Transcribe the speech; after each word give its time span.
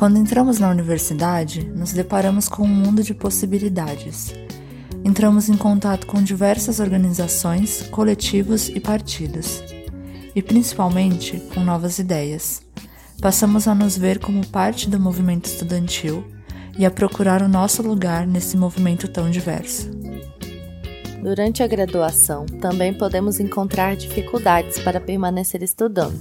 Quando 0.00 0.16
entramos 0.16 0.58
na 0.58 0.70
universidade, 0.70 1.62
nos 1.76 1.92
deparamos 1.92 2.48
com 2.48 2.62
um 2.62 2.66
mundo 2.66 3.02
de 3.02 3.12
possibilidades. 3.12 4.32
Entramos 5.04 5.50
em 5.50 5.58
contato 5.58 6.06
com 6.06 6.22
diversas 6.22 6.80
organizações, 6.80 7.82
coletivos 7.90 8.70
e 8.70 8.80
partidos, 8.80 9.62
e 10.34 10.40
principalmente 10.40 11.38
com 11.52 11.60
novas 11.60 11.98
ideias. 11.98 12.62
Passamos 13.20 13.68
a 13.68 13.74
nos 13.74 13.94
ver 13.94 14.18
como 14.18 14.46
parte 14.46 14.88
do 14.88 14.98
movimento 14.98 15.44
estudantil 15.44 16.24
e 16.78 16.86
a 16.86 16.90
procurar 16.90 17.42
o 17.42 17.48
nosso 17.48 17.82
lugar 17.82 18.26
nesse 18.26 18.56
movimento 18.56 19.06
tão 19.06 19.28
diverso. 19.30 19.90
Durante 21.22 21.62
a 21.62 21.66
graduação, 21.66 22.46
também 22.46 22.94
podemos 22.94 23.38
encontrar 23.38 23.96
dificuldades 23.96 24.78
para 24.78 24.98
permanecer 24.98 25.62
estudando, 25.62 26.18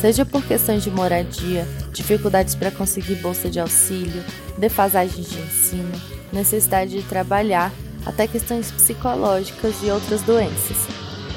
seja 0.00 0.24
por 0.24 0.42
questões 0.44 0.82
de 0.82 0.90
moradia, 0.90 1.66
dificuldades 1.92 2.54
para 2.54 2.70
conseguir 2.70 3.16
bolsa 3.16 3.50
de 3.50 3.60
auxílio, 3.60 4.24
defasagens 4.56 5.28
de 5.28 5.38
ensino, 5.38 5.92
necessidade 6.32 6.92
de 6.92 7.02
trabalhar, 7.02 7.70
até 8.06 8.26
questões 8.26 8.70
psicológicas 8.70 9.74
e 9.82 9.90
outras 9.90 10.22
doenças. 10.22 10.76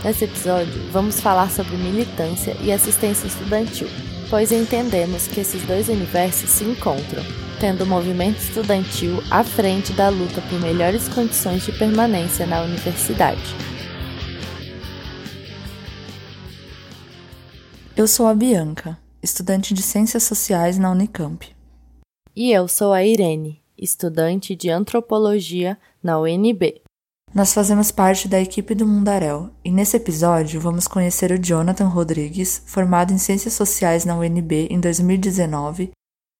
Nesse 0.03 0.25
episódio, 0.25 0.81
vamos 0.91 1.19
falar 1.19 1.49
sobre 1.51 1.75
militância 1.75 2.55
e 2.61 2.71
assistência 2.71 3.27
estudantil, 3.27 3.87
pois 4.29 4.51
entendemos 4.51 5.27
que 5.27 5.41
esses 5.41 5.61
dois 5.63 5.89
universos 5.89 6.49
se 6.49 6.63
encontram 6.63 7.23
tendo 7.63 7.85
o 7.85 7.87
movimento 7.87 8.39
estudantil 8.39 9.23
à 9.31 9.41
frente 9.41 9.93
da 9.93 10.09
luta 10.09 10.41
por 10.49 10.59
melhores 10.59 11.07
condições 11.07 11.63
de 11.63 11.71
permanência 11.71 12.45
na 12.45 12.61
universidade. 12.61 13.39
Eu 17.95 18.07
sou 18.07 18.25
a 18.25 18.33
Bianca, 18.33 18.97
estudante 19.21 19.71
de 19.71 19.83
Ciências 19.83 20.23
Sociais 20.23 20.79
na 20.79 20.89
Unicamp. 20.89 21.55
E 22.35 22.51
eu 22.51 22.67
sou 22.67 22.91
a 22.91 23.05
Irene, 23.05 23.61
estudante 23.77 24.55
de 24.55 24.71
Antropologia 24.71 25.77
na 26.01 26.19
UNB. 26.19 26.81
Nós 27.31 27.53
fazemos 27.53 27.91
parte 27.91 28.27
da 28.27 28.41
equipe 28.41 28.73
do 28.73 28.87
Mundaréu 28.87 29.51
e 29.63 29.71
nesse 29.71 29.95
episódio 29.95 30.59
vamos 30.59 30.87
conhecer 30.87 31.31
o 31.31 31.37
Jonathan 31.37 31.87
Rodrigues, 31.87 32.63
formado 32.65 33.13
em 33.13 33.19
Ciências 33.19 33.53
Sociais 33.53 34.05
na 34.05 34.17
UNB 34.17 34.69
em 34.71 34.79
2019 34.79 35.91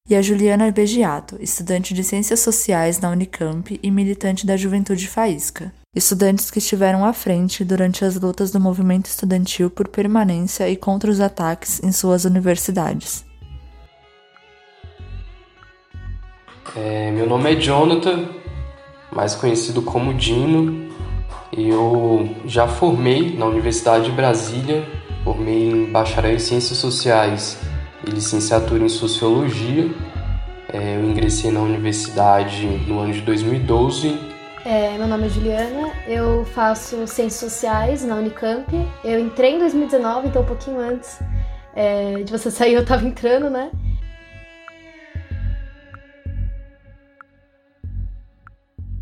e 0.10 0.16
a 0.16 0.24
Juliana 0.24 0.72
Begiato, 0.72 1.38
estudante 1.40 1.94
de 1.94 2.04
Ciências 2.04 2.40
Sociais 2.40 3.00
na 3.00 3.12
Unicamp 3.12 3.80
e 3.82 3.92
militante 3.92 4.44
da 4.44 4.58
Juventude 4.58 5.08
Faísca. 5.08 5.72
Estudantes 5.96 6.50
que 6.50 6.58
estiveram 6.58 7.06
à 7.06 7.14
frente 7.14 7.64
durante 7.64 8.04
as 8.04 8.20
lutas 8.20 8.50
do 8.50 8.60
movimento 8.60 9.06
estudantil 9.06 9.70
por 9.70 9.88
permanência 9.88 10.68
e 10.68 10.76
contra 10.76 11.12
os 11.12 11.20
ataques 11.20 11.80
em 11.84 11.92
suas 11.92 12.26
universidades. 12.26 13.24
É, 16.76 17.12
meu 17.12 17.30
nome 17.30 17.54
é 17.54 17.56
Jonathan, 17.56 18.28
mais 19.12 19.36
conhecido 19.36 19.84
como 19.84 20.16
Dino. 20.16 20.92
Eu 21.56 22.38
já 22.48 22.68
formei 22.68 23.38
na 23.38 23.46
Universidade 23.46 24.06
de 24.06 24.12
Brasília, 24.12 24.84
formei 25.24 25.70
em 25.70 25.92
bacharel 25.92 26.34
em 26.34 26.40
Ciências 26.40 26.80
Sociais 26.80 27.60
e 28.08 28.10
licenciatura 28.10 28.84
em 28.84 28.90
Sociologia. 28.90 29.94
É, 30.70 30.96
eu 30.96 31.08
ingressei 31.08 31.52
na 31.52 31.60
universidade 31.60 32.66
no 32.88 32.98
ano 32.98 33.14
de 33.14 33.22
2012. 33.22 34.33
É, 34.66 34.98
meu 34.98 35.08
nome 35.08 35.26
é 35.26 35.30
Juliana, 35.30 35.94
eu 36.08 36.46
faço 36.46 37.06
Ciências 37.06 37.34
Sociais 37.34 38.02
na 38.06 38.16
Unicamp. 38.16 38.66
Eu 39.04 39.20
entrei 39.20 39.56
em 39.56 39.60
2019, 39.60 40.30
então 40.30 40.42
um 40.42 40.46
pouquinho 40.46 40.80
antes 40.80 41.20
é, 41.76 42.24
de 42.24 42.32
você 42.32 42.50
sair 42.50 42.74
eu 42.74 42.84
estava 42.84 43.06
entrando, 43.06 43.50
né? 43.50 43.70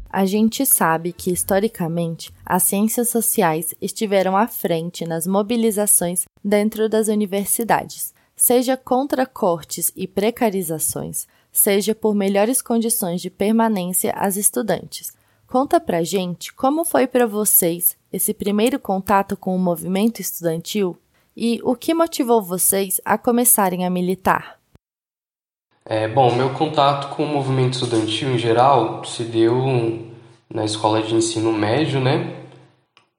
A 0.09 0.25
gente 0.25 0.65
sabe 0.65 1.13
que, 1.13 1.31
historicamente, 1.31 2.33
as 2.43 2.63
ciências 2.63 3.09
sociais 3.09 3.75
estiveram 3.79 4.35
à 4.35 4.47
frente 4.47 5.05
nas 5.05 5.27
mobilizações 5.27 6.25
dentro 6.43 6.89
das 6.89 7.07
universidades, 7.07 8.15
seja 8.35 8.75
contra 8.75 9.27
cortes 9.27 9.91
e 9.95 10.07
precarizações, 10.07 11.27
seja 11.51 11.93
por 11.93 12.15
melhores 12.15 12.63
condições 12.63 13.21
de 13.21 13.29
permanência 13.29 14.11
às 14.17 14.37
estudantes. 14.37 15.20
Conta 15.51 15.81
pra 15.81 16.01
gente 16.01 16.53
como 16.53 16.85
foi 16.85 17.05
para 17.05 17.27
vocês 17.27 17.97
esse 18.09 18.33
primeiro 18.33 18.79
contato 18.79 19.35
com 19.35 19.53
o 19.53 19.59
movimento 19.59 20.21
estudantil 20.21 20.97
e 21.35 21.59
o 21.61 21.75
que 21.75 21.93
motivou 21.93 22.41
vocês 22.41 23.01
a 23.03 23.17
começarem 23.17 23.85
a 23.85 23.89
militar. 23.89 24.57
É, 25.83 26.07
bom, 26.07 26.33
meu 26.33 26.51
contato 26.51 27.13
com 27.13 27.25
o 27.25 27.27
movimento 27.27 27.73
estudantil 27.73 28.29
em 28.29 28.37
geral 28.37 29.03
se 29.03 29.25
deu 29.25 30.07
na 30.49 30.63
escola 30.63 31.01
de 31.01 31.15
ensino 31.15 31.51
médio, 31.51 31.99
né? 31.99 32.33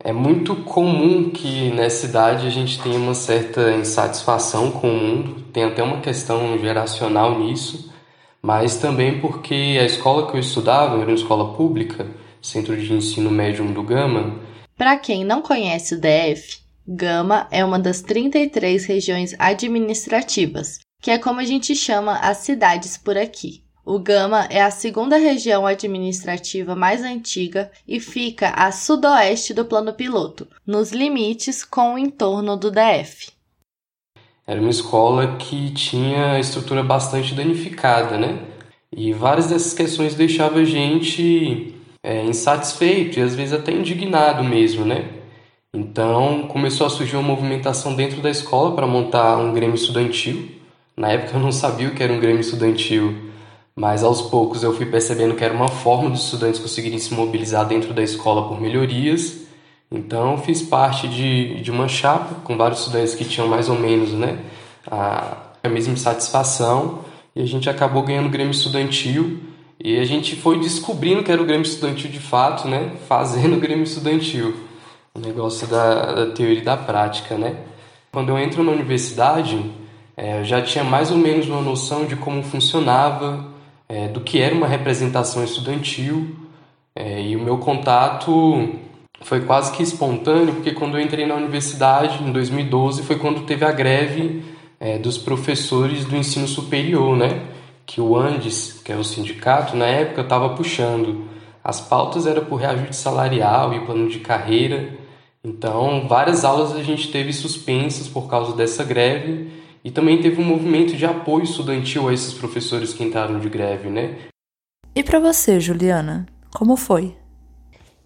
É 0.03 0.11
muito 0.11 0.57
comum 0.57 1.29
que 1.29 1.71
nessa 1.73 2.07
idade 2.07 2.47
a 2.47 2.51
gente 2.51 2.81
tenha 2.81 2.99
uma 2.99 3.13
certa 3.13 3.73
insatisfação 3.73 4.71
com 4.71 4.89
o 4.89 4.99
mundo, 4.99 5.43
tem 5.53 5.65
até 5.65 5.83
uma 5.83 6.01
questão 6.01 6.59
geracional 6.59 7.39
nisso, 7.39 7.93
mas 8.41 8.79
também 8.79 9.21
porque 9.21 9.77
a 9.79 9.85
escola 9.85 10.31
que 10.31 10.35
eu 10.35 10.41
estudava 10.41 10.97
era 10.97 11.11
uma 11.11 11.15
escola 11.15 11.53
pública, 11.53 12.22
Centro 12.43 12.77
de 12.77 12.93
Ensino 12.93 13.31
Médio 13.31 13.65
do 13.73 13.83
Gama. 13.83 14.41
Para 14.77 14.97
quem 14.97 15.25
não 15.25 15.41
conhece 15.41 15.95
o 15.95 16.01
DF, 16.01 16.59
Gama 16.87 17.47
é 17.51 17.65
uma 17.65 17.79
das 17.79 18.03
33 18.03 18.85
regiões 18.85 19.35
administrativas, 19.39 20.81
que 21.01 21.13
é 21.13 21.19
como 21.19 21.39
a 21.39 21.45
gente 21.45 21.77
chama 21.77 22.19
as 22.19 22.39
cidades 22.39 22.99
por 22.99 23.17
aqui. 23.17 23.63
O 23.85 23.99
Gama 23.99 24.47
é 24.51 24.63
a 24.63 24.71
segunda 24.71 25.17
região 25.17 25.67
administrativa 25.67 26.75
mais 26.75 27.03
antiga 27.03 27.71
e 27.87 27.99
fica 28.01 28.51
a 28.51 28.71
sudoeste 28.71 29.55
do 29.55 29.65
plano 29.65 29.93
piloto, 29.93 30.47
nos 30.67 30.93
limites 30.93 31.65
com 31.65 31.95
o 31.95 31.99
entorno 31.99 32.57
do 32.57 32.71
DF. 32.71 33.31
Era 34.47 34.61
uma 34.61 34.71
escola 34.71 35.37
que 35.37 35.73
tinha 35.73 36.39
estrutura 36.39 36.83
bastante 36.83 37.35
danificada, 37.35 38.19
né? 38.19 38.41
E 38.91 39.13
várias 39.13 39.49
dessas 39.49 39.73
questões 39.73 40.15
deixavam 40.15 40.59
a 40.59 40.65
gente 40.65 41.72
é, 42.03 42.25
insatisfeito 42.25 43.19
e 43.19 43.23
às 43.23 43.35
vezes 43.35 43.53
até 43.53 43.73
indignado 43.73 44.43
mesmo, 44.45 44.85
né? 44.85 45.09
Então 45.75 46.47
começou 46.49 46.87
a 46.87 46.91
surgir 46.91 47.17
uma 47.17 47.23
movimentação 47.23 47.95
dentro 47.95 48.21
da 48.21 48.31
escola 48.31 48.75
para 48.75 48.87
montar 48.87 49.37
um 49.39 49.53
grêmio 49.53 49.75
estudantil. 49.75 50.49
Na 50.97 51.09
época 51.11 51.37
eu 51.37 51.41
não 51.41 51.53
sabia 51.53 51.89
o 51.89 51.95
que 51.95 52.03
era 52.03 52.13
um 52.13 52.21
grêmio 52.21 52.41
estudantil 52.41 53.33
mas 53.75 54.05
aos 54.05 54.23
poucos 54.23 54.63
eu 54.63 54.75
fui 54.75 54.87
percebendo 54.87 55.35
que 55.35 55.45
era 55.45 55.55
uma 55.55 55.69
forma 55.69 56.11
dos 56.11 56.25
estudantes 56.25 56.61
conseguirem 56.61 56.99
se 56.99 57.15
mobilizar 57.15 57.67
dentro 57.67 57.95
da 57.95 58.03
escola 58.03 58.47
por 58.49 58.61
melhorias. 58.61 59.43
Então 59.91 60.39
fiz 60.39 60.63
parte 60.63 61.09
de, 61.09 61.61
de 61.61 61.71
uma 61.71 61.89
chapa 61.89 62.35
com 62.45 62.57
vários 62.57 62.81
estudantes 62.81 63.15
que 63.15 63.25
tinham 63.25 63.49
mais 63.49 63.69
ou 63.69 63.79
menos 63.79 64.13
né, 64.13 64.39
a, 64.91 65.37
a 65.63 65.69
mesma 65.69 65.97
satisfação 65.97 67.01
e 67.35 67.43
a 67.43 67.47
gente 67.47 67.69
acabou 67.69 68.03
ganhando 68.03 68.27
o 68.27 68.31
Grêmio 68.31 68.51
Estudantil 68.51 69.41
e 69.85 69.99
a 69.99 70.05
gente 70.05 70.37
foi 70.37 70.61
descobrindo 70.61 71.25
que 71.25 71.33
era 71.33 71.43
o 71.43 71.45
Grêmio 71.45 71.67
Estudantil 71.67 72.09
de 72.09 72.21
fato, 72.21 72.69
né, 72.69 72.93
fazendo 73.09 73.57
o 73.57 73.61
Grêmio 73.61 73.83
Estudantil, 73.83 74.55
o 75.13 75.19
negócio 75.19 75.67
da, 75.67 76.13
da 76.13 76.27
teoria 76.27 76.59
e 76.59 76.63
da 76.63 76.77
prática. 76.77 77.37
Né? 77.37 77.57
Quando 78.13 78.29
eu 78.29 78.39
entro 78.39 78.63
na 78.63 78.71
universidade, 78.71 79.61
é, 80.17 80.39
eu 80.39 80.45
já 80.45 80.63
tinha 80.63 80.85
mais 80.85 81.11
ou 81.11 81.19
menos 81.19 81.49
uma 81.49 81.61
noção 81.61 82.05
de 82.05 82.15
como 82.15 82.45
funcionava 82.45 83.45
é, 83.89 84.07
do 84.07 84.21
que 84.21 84.41
era 84.41 84.55
uma 84.55 84.69
representação 84.69 85.43
estudantil 85.43 86.37
é, 86.95 87.21
e 87.21 87.35
o 87.35 87.41
meu 87.41 87.59
contato 87.59 88.69
foi 89.23 89.41
quase 89.41 89.73
que 89.73 89.83
espontâneo 89.83 90.55
porque 90.55 90.73
quando 90.73 90.97
eu 90.97 91.03
entrei 91.03 91.27
na 91.27 91.35
universidade 91.35 92.23
em 92.23 92.31
2012 92.31 93.03
foi 93.03 93.17
quando 93.19 93.47
teve 93.47 93.65
a 93.65 93.73
greve 93.73 94.45
é, 94.79 94.97
dos 94.99 95.19
professores 95.19 96.05
do 96.05 96.17
ensino 96.17 96.47
superior, 96.47 97.17
né? 97.17 97.41
Que 97.85 98.01
o 98.01 98.17
Andes, 98.17 98.81
que 98.85 98.93
é 98.93 98.97
o 98.97 99.05
sindicato, 99.05 99.77
na 99.77 99.87
época 99.87 100.23
estava 100.23 100.55
puxando. 100.55 101.27
As 101.63 101.81
pautas 101.81 102.27
eram 102.27 102.45
por 102.45 102.57
reajuste 102.57 102.97
salarial 102.97 103.75
e 103.75 103.85
plano 103.85 104.09
de 104.09 104.19
carreira. 104.21 104.99
Então, 105.45 106.07
várias 106.09 106.45
aulas 106.45 106.73
a 106.75 106.83
gente 106.83 107.11
teve 107.11 107.33
suspensas 107.33 108.09
por 108.09 108.29
causa 108.29 108.57
dessa 108.57 108.85
greve 108.85 109.51
e 109.85 109.91
também 109.91 110.21
teve 110.21 110.41
um 110.41 110.45
movimento 110.45 110.97
de 110.97 111.05
apoio 111.05 111.45
estudantil 111.45 112.09
a 112.09 112.15
esses 112.15 112.33
professores 112.33 112.95
que 112.95 113.03
entraram 113.03 113.41
de 113.41 113.49
greve, 113.49 113.89
né? 113.89 114.19
E 114.95 115.03
para 115.03 115.19
você, 115.19 115.59
Juliana, 115.59 116.27
como 116.55 116.77
foi? 116.77 117.17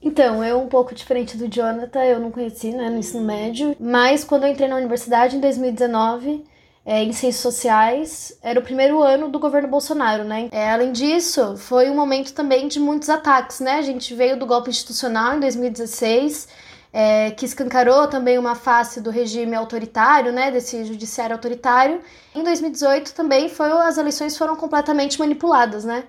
Então, 0.00 0.44
eu 0.44 0.61
um 0.61 0.69
pouco 0.69 0.94
diferente 0.94 1.37
do 1.37 1.49
Jonathan, 1.49 2.05
eu 2.05 2.20
não 2.20 2.31
conheci 2.31 2.70
né, 2.70 2.88
no 2.88 2.99
ensino 2.99 3.25
médio, 3.25 3.75
mas 3.81 4.22
quando 4.22 4.44
eu 4.44 4.50
entrei 4.50 4.69
na 4.69 4.76
universidade 4.76 5.37
em 5.37 5.40
2019, 5.40 6.44
é, 6.87 7.03
em 7.03 7.12
ciências 7.12 7.43
sociais, 7.43 8.38
era 8.41 8.61
o 8.61 8.62
primeiro 8.62 9.03
ano 9.03 9.29
do 9.29 9.41
governo 9.41 9.69
Bolsonaro, 9.69 10.23
né? 10.23 10.49
É, 10.53 10.71
além 10.71 10.93
disso, 10.93 11.56
foi 11.56 11.91
um 11.91 11.97
momento 11.97 12.33
também 12.33 12.69
de 12.69 12.79
muitos 12.79 13.11
ataques, 13.11 13.59
né? 13.59 13.73
A 13.73 13.83
gente 13.83 14.15
veio 14.15 14.38
do 14.38 14.47
golpe 14.47 14.71
institucional 14.71 15.35
em 15.35 15.41
2016 15.41 16.49
é, 16.93 17.31
que 17.33 17.44
escancarou 17.44 18.06
também 18.06 18.38
uma 18.38 18.55
face 18.55 19.03
do 19.03 19.11
regime 19.11 19.55
autoritário, 19.55 20.33
né, 20.33 20.50
desse 20.50 20.83
judiciário 20.85 21.35
autoritário. 21.35 22.00
Em 22.35 22.43
2018 22.43 23.12
também 23.12 23.50
foi 23.50 23.71
as 23.71 23.99
eleições 23.99 24.39
foram 24.39 24.56
completamente 24.56 25.19
manipuladas, 25.19 25.85
né? 25.85 26.05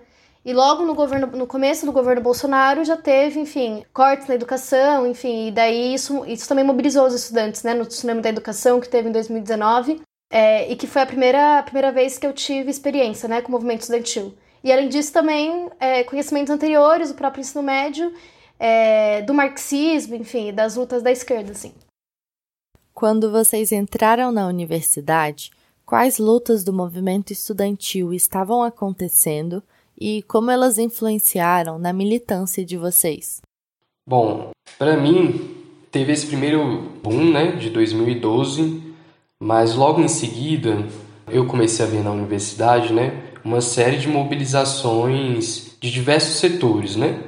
E 0.46 0.54
logo 0.54 0.86
no 0.86 0.96
governo, 0.96 1.28
no 1.28 1.46
começo 1.46 1.86
do 1.86 1.92
governo 1.92 2.22
Bolsonaro 2.22 2.86
já 2.86 2.96
teve, 2.96 3.38
enfim, 3.38 3.84
cortes 3.94 4.28
na 4.28 4.36
educação, 4.36 5.06
enfim, 5.06 5.48
e 5.48 5.52
daí 5.52 5.94
isso, 5.94 6.24
isso 6.26 6.48
também 6.48 6.64
mobilizou 6.64 7.06
os 7.06 7.14
estudantes, 7.14 7.64
né, 7.64 7.74
no 7.74 7.86
tsunami 7.86 8.22
da 8.22 8.30
educação 8.30 8.80
que 8.80 8.88
teve 8.88 9.10
em 9.10 9.12
2019, 9.12 10.02
é, 10.30 10.72
e 10.72 10.76
que 10.76 10.88
foi 10.88 11.02
a 11.02 11.06
primeira, 11.06 11.60
a 11.60 11.64
primeira 11.64 11.92
vez 11.92 12.18
que 12.18 12.28
eu 12.28 12.34
tive 12.34 12.70
experiência, 12.70 13.28
né, 13.28 13.42
com 13.42 13.50
o 13.50 13.52
movimento 13.52 13.82
estudantil. 13.82 14.34
E 14.64 14.72
além 14.72 14.90
disso 14.90 15.14
também 15.14 15.70
é, 15.80 16.04
conhecimentos 16.04 16.52
anteriores, 16.52 17.10
o 17.10 17.16
próprio 17.16 17.42
ensino 17.42 17.64
médio, 17.64 18.14
é, 18.60 19.22
do 19.22 19.34
marxismo, 19.34 20.16
enfim, 20.16 20.54
das 20.54 20.76
lutas 20.76 21.02
da 21.02 21.12
esquerda, 21.12 21.52
assim. 21.52 21.74
Quando 22.94 23.32
vocês 23.32 23.72
entraram 23.72 24.32
na 24.32 24.48
universidade, 24.48 25.52
quais 25.86 26.18
lutas 26.18 26.64
do 26.64 26.74
movimento 26.74 27.32
estudantil 27.32 28.14
estavam 28.14 28.64
acontecendo 28.64 29.62
e 30.00 30.24
como 30.24 30.52
elas 30.52 30.78
influenciaram 30.78 31.78
na 31.78 31.94
militância 31.94 32.66
de 32.66 32.76
vocês? 32.76 33.40
Bom, 34.08 34.50
para 34.78 34.98
mim 34.98 35.56
teve 35.92 36.12
esse 36.12 36.26
primeiro 36.28 36.90
boom, 37.04 37.32
né, 37.32 37.52
de 37.56 37.70
2012, 37.70 38.87
mas 39.40 39.76
logo 39.76 40.02
em 40.02 40.08
seguida 40.08 40.86
eu 41.30 41.46
comecei 41.46 41.86
a 41.86 41.90
ver 41.90 42.04
na 42.04 42.12
universidade, 42.12 42.94
né, 42.94 43.14
uma 43.44 43.62
série 43.62 43.98
de 43.98 44.08
mobilizações 44.08 45.78
de 45.80 45.92
diversos 45.92 46.38
setores, 46.38 46.96
né, 46.96 47.22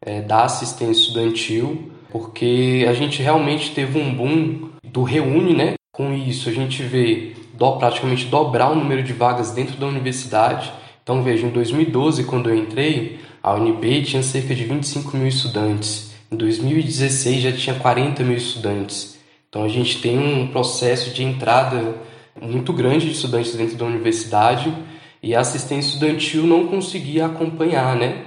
é, 0.00 0.20
da 0.20 0.44
assistência 0.44 1.02
estudantil, 1.02 1.90
porque 2.10 2.86
a 2.88 2.92
gente 2.92 3.22
realmente 3.22 3.72
teve 3.72 3.98
um 3.98 4.14
boom 4.14 4.70
do 4.82 5.02
reúne, 5.02 5.54
né. 5.54 5.74
Com 5.92 6.12
isso 6.12 6.48
a 6.48 6.52
gente 6.52 6.82
vê 6.82 7.34
do, 7.52 7.76
praticamente 7.76 8.26
dobrar 8.26 8.70
o 8.70 8.74
número 8.74 9.02
de 9.02 9.12
vagas 9.12 9.52
dentro 9.52 9.76
da 9.76 9.86
universidade 9.86 10.72
então 11.04 11.22
veja, 11.22 11.46
em 11.46 11.50
2012, 11.50 12.24
quando 12.24 12.48
eu 12.48 12.56
entrei, 12.56 13.20
a 13.42 13.52
UNB 13.54 14.02
tinha 14.04 14.22
cerca 14.22 14.54
de 14.54 14.64
25 14.64 15.14
mil 15.18 15.28
estudantes. 15.28 16.12
Em 16.32 16.36
2016 16.36 17.42
já 17.42 17.52
tinha 17.52 17.78
40 17.78 18.22
mil 18.24 18.38
estudantes. 18.38 19.13
Então 19.54 19.62
a 19.62 19.68
gente 19.68 20.00
tem 20.00 20.18
um 20.18 20.48
processo 20.48 21.14
de 21.14 21.22
entrada 21.22 21.94
muito 22.42 22.72
grande 22.72 23.06
de 23.06 23.12
estudantes 23.12 23.54
dentro 23.54 23.76
da 23.76 23.84
universidade 23.84 24.74
e 25.22 25.32
a 25.32 25.38
assistência 25.38 25.90
estudantil 25.90 26.44
não 26.44 26.66
conseguia 26.66 27.26
acompanhar, 27.26 27.94
né? 27.94 28.24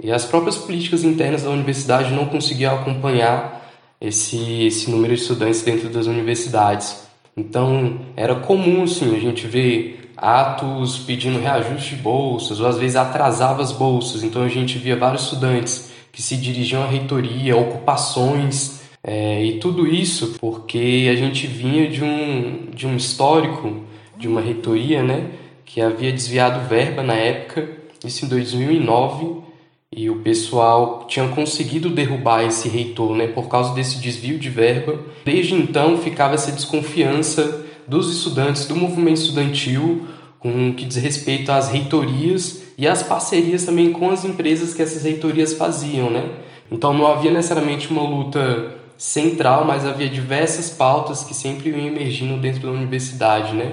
E 0.00 0.12
as 0.12 0.24
próprias 0.24 0.56
políticas 0.56 1.02
internas 1.02 1.42
da 1.42 1.50
universidade 1.50 2.14
não 2.14 2.26
conseguiam 2.26 2.76
acompanhar 2.76 3.68
esse, 4.00 4.66
esse 4.66 4.88
número 4.88 5.16
de 5.16 5.20
estudantes 5.20 5.62
dentro 5.62 5.88
das 5.88 6.06
universidades. 6.06 7.08
Então 7.36 7.98
era 8.14 8.36
comum, 8.36 8.86
sim, 8.86 9.16
a 9.16 9.18
gente 9.18 9.48
ver 9.48 10.12
atos 10.16 10.96
pedindo 10.96 11.40
reajuste 11.40 11.96
de 11.96 12.02
bolsas, 12.02 12.60
ou 12.60 12.68
às 12.68 12.78
vezes 12.78 12.94
atrasava 12.94 13.60
as 13.60 13.72
bolsas. 13.72 14.22
Então 14.22 14.42
a 14.44 14.48
gente 14.48 14.78
via 14.78 14.94
vários 14.94 15.24
estudantes 15.24 15.90
que 16.12 16.22
se 16.22 16.36
dirigiam 16.36 16.84
à 16.84 16.86
reitoria, 16.86 17.56
ocupações, 17.56 18.77
é, 19.02 19.44
e 19.44 19.58
tudo 19.58 19.86
isso 19.86 20.36
porque 20.40 21.08
a 21.10 21.14
gente 21.14 21.46
vinha 21.46 21.88
de 21.88 22.02
um, 22.02 22.66
de 22.74 22.86
um 22.86 22.96
histórico 22.96 23.82
de 24.16 24.26
uma 24.26 24.40
reitoria 24.40 25.02
né, 25.02 25.30
que 25.64 25.80
havia 25.80 26.12
desviado 26.12 26.68
verba 26.68 27.02
na 27.02 27.14
época, 27.14 27.68
isso 28.04 28.24
em 28.24 28.28
2009, 28.28 29.42
e 29.90 30.10
o 30.10 30.16
pessoal 30.16 31.06
tinha 31.08 31.26
conseguido 31.28 31.88
derrubar 31.88 32.44
esse 32.44 32.68
reitor 32.68 33.16
né, 33.16 33.26
por 33.28 33.48
causa 33.48 33.72
desse 33.74 33.98
desvio 33.98 34.38
de 34.38 34.50
verba. 34.50 34.98
Desde 35.24 35.54
então 35.54 35.96
ficava 35.96 36.34
essa 36.34 36.52
desconfiança 36.52 37.64
dos 37.86 38.12
estudantes 38.14 38.66
do 38.66 38.76
movimento 38.76 39.20
estudantil 39.20 40.06
com 40.38 40.70
o 40.70 40.74
que 40.74 40.84
diz 40.84 40.96
respeito 40.96 41.50
às 41.50 41.70
reitorias 41.70 42.62
e 42.76 42.86
às 42.86 43.02
parcerias 43.02 43.64
também 43.64 43.92
com 43.92 44.10
as 44.10 44.24
empresas 44.24 44.74
que 44.74 44.82
essas 44.82 45.02
reitorias 45.02 45.54
faziam, 45.54 46.10
né? 46.10 46.28
Então 46.70 46.92
não 46.92 47.06
havia 47.06 47.30
necessariamente 47.30 47.90
uma 47.90 48.02
luta 48.02 48.76
central, 48.98 49.64
mas 49.64 49.86
havia 49.86 50.08
diversas 50.08 50.70
pautas 50.70 51.22
que 51.22 51.32
sempre 51.32 51.70
iam 51.70 51.78
emergindo 51.78 52.36
dentro 52.36 52.62
da 52.62 52.70
universidade, 52.70 53.54
né? 53.54 53.72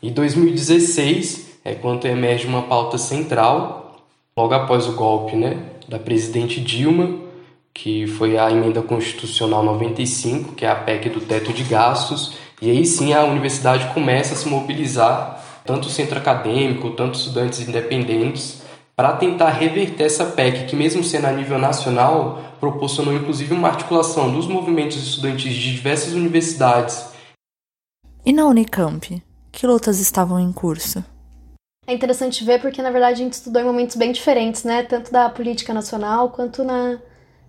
E 0.00 0.10
2016 0.10 1.58
é 1.64 1.74
quando 1.74 2.06
emerge 2.06 2.46
uma 2.46 2.62
pauta 2.62 2.96
central, 2.96 4.06
logo 4.36 4.54
após 4.54 4.86
o 4.86 4.92
golpe, 4.92 5.36
né, 5.36 5.58
da 5.88 5.98
presidente 5.98 6.60
Dilma, 6.60 7.20
que 7.74 8.06
foi 8.06 8.38
a 8.38 8.50
emenda 8.50 8.82
constitucional 8.82 9.62
95, 9.64 10.54
que 10.54 10.64
é 10.64 10.70
a 10.70 10.74
PEC 10.74 11.08
do 11.10 11.20
teto 11.20 11.52
de 11.52 11.64
gastos, 11.64 12.34
e 12.60 12.70
aí 12.70 12.84
sim 12.84 13.12
a 13.12 13.24
universidade 13.24 13.92
começa 13.92 14.34
a 14.34 14.36
se 14.36 14.48
mobilizar, 14.48 15.42
tanto 15.64 15.88
o 15.88 15.90
centro 15.90 16.18
acadêmico, 16.18 16.90
tanto 16.90 17.18
estudantes 17.18 17.60
independentes, 17.66 18.61
para 18.94 19.16
tentar 19.16 19.50
reverter 19.50 20.04
essa 20.04 20.26
PEC, 20.26 20.66
que 20.66 20.76
mesmo 20.76 21.02
sendo 21.02 21.26
a 21.26 21.32
nível 21.32 21.58
nacional, 21.58 22.42
proporcionou 22.60 23.14
inclusive 23.14 23.54
uma 23.54 23.68
articulação 23.68 24.32
dos 24.32 24.46
movimentos 24.46 24.96
estudantis 24.96 25.54
de 25.54 25.72
diversas 25.72 26.12
universidades. 26.12 27.06
E 28.24 28.32
na 28.32 28.46
Unicamp, 28.46 29.22
que 29.50 29.66
lutas 29.66 29.98
estavam 29.98 30.38
em 30.38 30.52
curso? 30.52 31.04
É 31.86 31.92
interessante 31.92 32.44
ver 32.44 32.60
porque, 32.60 32.80
na 32.80 32.90
verdade, 32.90 33.20
a 33.20 33.24
gente 33.24 33.32
estudou 33.32 33.60
em 33.60 33.64
momentos 33.64 33.96
bem 33.96 34.12
diferentes, 34.12 34.62
né? 34.62 34.84
Tanto 34.84 35.10
da 35.10 35.28
política 35.28 35.74
nacional 35.74 36.30
quanto 36.30 36.62
na, 36.62 37.00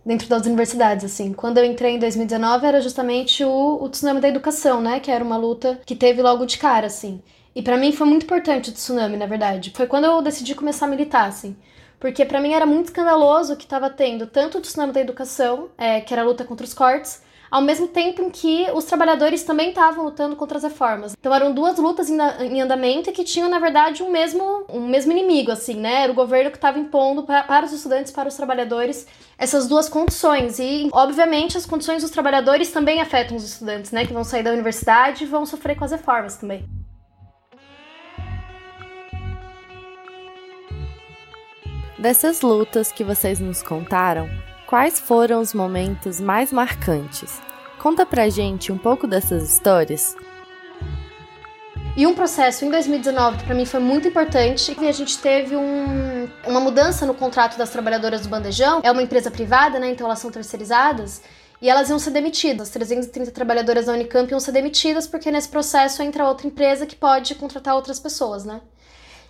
dentro 0.04 0.28
das 0.28 0.46
universidades, 0.48 1.06
assim. 1.06 1.32
Quando 1.34 1.60
eu 1.60 1.66
entrei 1.66 1.96
em 1.96 2.00
2019 2.00 2.66
era 2.66 2.82
justamente 2.82 3.44
o, 3.44 3.84
o 3.84 3.90
tsunami 3.90 4.20
da 4.20 4.28
educação, 4.28 4.82
né? 4.82 5.00
Que 5.00 5.12
era 5.12 5.24
uma 5.24 5.38
luta 5.38 5.80
que 5.86 5.96
teve 5.96 6.22
logo 6.22 6.46
de 6.46 6.58
cara, 6.58 6.88
assim. 6.88 7.22
E 7.56 7.62
para 7.62 7.78
mim 7.78 7.92
foi 7.92 8.08
muito 8.08 8.24
importante 8.24 8.70
o 8.70 8.74
tsunami, 8.74 9.18
na 9.18 9.26
verdade. 9.26 9.72
Foi 9.76 9.86
quando 9.86 10.06
eu 10.06 10.22
decidi 10.22 10.56
começar 10.56 10.86
a 10.86 10.90
militar, 10.90 11.28
assim. 11.28 11.56
Porque 12.00 12.26
para 12.26 12.42
mim 12.42 12.54
era 12.54 12.66
muito 12.66 12.88
escandaloso 12.88 13.56
que 13.56 13.64
estava 13.64 13.90
tendo 13.90 14.28
tanto 14.28 14.58
o 14.58 14.62
tsunami 14.62 14.92
da 14.92 15.00
educação, 15.00 15.70
é, 15.78 16.02
que 16.02 16.14
era 16.14 16.22
a 16.22 16.26
luta 16.26 16.44
contra 16.44 16.66
os 16.66 16.74
cortes, 16.74 17.22
ao 17.50 17.62
mesmo 17.62 17.88
tempo 17.88 18.22
em 18.22 18.32
que 18.32 18.66
os 18.74 18.84
trabalhadores 18.84 19.44
também 19.44 19.70
estavam 19.70 20.04
lutando 20.06 20.36
contra 20.36 20.58
as 20.58 20.64
reformas. 20.64 21.16
Então 21.18 21.34
eram 21.34 21.54
duas 21.54 21.78
lutas 21.78 22.10
em 22.10 22.60
andamento 22.60 23.12
que 23.12 23.24
tinham, 23.24 23.48
na 23.48 23.60
verdade, 23.60 24.02
um 24.02 24.10
mesmo, 24.10 24.66
um 24.68 24.88
mesmo 24.88 25.12
inimigo, 25.12 25.52
assim, 25.52 25.76
né? 25.76 26.02
Era 26.02 26.12
o 26.12 26.16
governo 26.16 26.50
que 26.50 26.58
estava 26.58 26.80
impondo 26.80 27.22
para, 27.22 27.44
para 27.44 27.66
os 27.66 27.72
estudantes, 27.72 28.12
para 28.12 28.28
os 28.28 28.36
trabalhadores, 28.36 29.06
essas 29.38 29.68
duas 29.68 29.88
condições. 29.88 30.58
E, 30.58 30.90
obviamente, 30.92 31.56
as 31.56 31.66
condições 31.66 32.02
dos 32.02 32.10
trabalhadores 32.10 32.72
também 32.72 33.00
afetam 33.00 33.38
os 33.38 33.44
estudantes, 33.44 33.92
né? 33.92 34.06
Que 34.06 34.14
vão 34.14 34.24
sair 34.24 34.42
da 34.42 34.52
universidade 34.52 35.24
e 35.24 35.28
vão 35.28 35.46
sofrer 35.46 35.78
com 35.78 35.86
as 35.86 35.92
reformas 35.92 36.36
também. 36.36 36.68
Dessas 42.04 42.42
lutas 42.42 42.92
que 42.92 43.02
vocês 43.02 43.40
nos 43.40 43.64
contaram, 43.64 44.30
Quais 44.68 45.00
foram 45.00 45.40
os 45.40 45.54
momentos 45.54 46.20
mais 46.20 46.52
marcantes? 46.52 47.40
Conta 47.80 48.06
pra 48.06 48.28
gente 48.28 48.74
um 48.74 48.78
pouco 48.78 49.08
dessas 49.08 49.50
histórias. 49.50 50.14
E 51.96 52.06
um 52.06 52.14
processo 52.14 52.66
em 52.66 52.70
2019 52.70 53.38
que 53.38 53.46
para 53.46 53.56
mim 53.56 53.66
foi 53.66 53.80
muito 53.80 54.06
importante, 54.06 54.76
e 54.82 54.86
a 54.86 54.92
gente 54.92 55.18
teve 55.20 55.56
um, 55.56 56.28
uma 56.46 56.60
mudança 56.60 57.06
no 57.06 57.14
contrato 57.14 57.58
das 57.58 57.70
trabalhadoras 57.70 58.20
do 58.20 58.28
Bandejão. 58.28 58.82
É 58.84 58.92
uma 58.92 59.02
empresa 59.02 59.32
privada, 59.32 59.80
né? 59.80 59.90
Então 59.90 60.06
elas 60.06 60.20
são 60.20 60.30
terceirizadas. 60.30 61.22
E 61.62 61.70
elas 61.70 61.90
iam 61.90 62.00
ser 62.00 62.12
demitidas. 62.12 62.68
As 62.68 62.74
330 62.74 63.32
trabalhadoras 63.32 63.86
da 63.86 63.94
Unicamp 63.94 64.30
iam 64.30 64.42
ser 64.42 64.52
demitidas 64.52 65.08
porque 65.08 65.32
nesse 65.32 65.48
processo 65.48 66.04
entra 66.04 66.28
outra 66.28 66.48
empresa 66.48 66.86
que 66.86 66.98
pode 66.98 67.34
contratar 67.36 67.76
outras 67.76 67.98
pessoas, 67.98 68.44
né? 68.44 68.60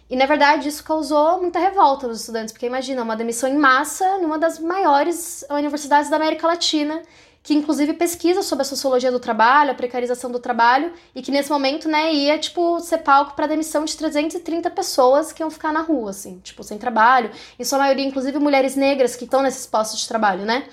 E 0.09 0.15
na 0.15 0.25
verdade 0.25 0.67
isso 0.67 0.83
causou 0.83 1.39
muita 1.39 1.59
revolta 1.59 2.07
nos 2.07 2.19
estudantes, 2.19 2.51
porque 2.51 2.65
imagina, 2.65 3.03
uma 3.03 3.15
demissão 3.15 3.49
em 3.49 3.57
massa 3.57 4.17
numa 4.19 4.37
das 4.37 4.59
maiores 4.59 5.45
universidades 5.49 6.09
da 6.09 6.17
América 6.17 6.45
Latina, 6.45 7.01
que 7.43 7.53
inclusive 7.53 7.93
pesquisa 7.93 8.41
sobre 8.41 8.61
a 8.61 8.65
sociologia 8.65 9.11
do 9.11 9.19
trabalho, 9.19 9.71
a 9.71 9.75
precarização 9.75 10.31
do 10.31 10.39
trabalho, 10.39 10.93
e 11.13 11.21
que 11.21 11.29
nesse 11.29 11.49
momento, 11.49 11.89
né, 11.89 12.13
ia, 12.13 12.39
tipo, 12.39 12.79
ser 12.79 12.99
palco 12.99 13.35
para 13.35 13.47
demissão 13.47 13.83
de 13.83 13.97
330 13.97 14.69
pessoas 14.71 15.33
que 15.33 15.43
iam 15.43 15.51
ficar 15.51 15.73
na 15.73 15.81
rua, 15.81 16.11
assim, 16.11 16.39
tipo, 16.39 16.63
sem 16.63 16.77
trabalho, 16.77 17.29
em 17.59 17.63
sua 17.65 17.79
maioria, 17.79 18.05
inclusive, 18.05 18.39
mulheres 18.39 18.77
negras 18.77 19.17
que 19.17 19.25
estão 19.25 19.41
nesses 19.41 19.65
postos 19.65 19.99
de 19.99 20.07
trabalho, 20.07 20.45
né? 20.45 20.65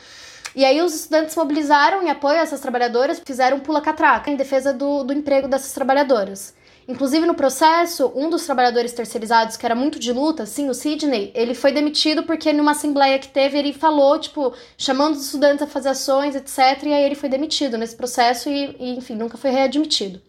E 0.54 0.64
aí 0.64 0.80
os 0.80 0.94
estudantes 0.94 1.34
mobilizaram 1.34 2.02
em 2.02 2.10
apoio 2.10 2.38
a 2.38 2.42
essas 2.42 2.60
trabalhadoras, 2.60 3.20
fizeram 3.24 3.60
pula-catraca 3.60 4.30
em 4.30 4.36
defesa 4.36 4.72
do, 4.72 5.02
do 5.02 5.12
emprego 5.12 5.48
dessas 5.48 5.72
trabalhadoras. 5.72 6.54
Inclusive, 6.90 7.24
no 7.24 7.34
processo, 7.34 8.10
um 8.16 8.28
dos 8.28 8.44
trabalhadores 8.44 8.92
terceirizados, 8.92 9.56
que 9.56 9.64
era 9.64 9.76
muito 9.76 9.96
de 9.96 10.12
luta, 10.12 10.44
sim, 10.44 10.68
o 10.68 10.74
Sidney, 10.74 11.30
ele 11.36 11.54
foi 11.54 11.70
demitido 11.70 12.24
porque 12.24 12.52
numa 12.52 12.72
assembleia 12.72 13.16
que 13.16 13.28
teve, 13.28 13.56
ele 13.56 13.72
falou, 13.72 14.18
tipo, 14.18 14.52
chamando 14.76 15.14
os 15.14 15.26
estudantes 15.26 15.62
a 15.62 15.68
fazer 15.68 15.90
ações, 15.90 16.34
etc. 16.34 16.82
E 16.82 16.92
aí 16.92 17.04
ele 17.04 17.14
foi 17.14 17.28
demitido 17.28 17.78
nesse 17.78 17.94
processo 17.94 18.50
e, 18.50 18.74
e 18.80 18.96
enfim, 18.96 19.14
nunca 19.14 19.38
foi 19.38 19.50
readmitido. 19.50 20.20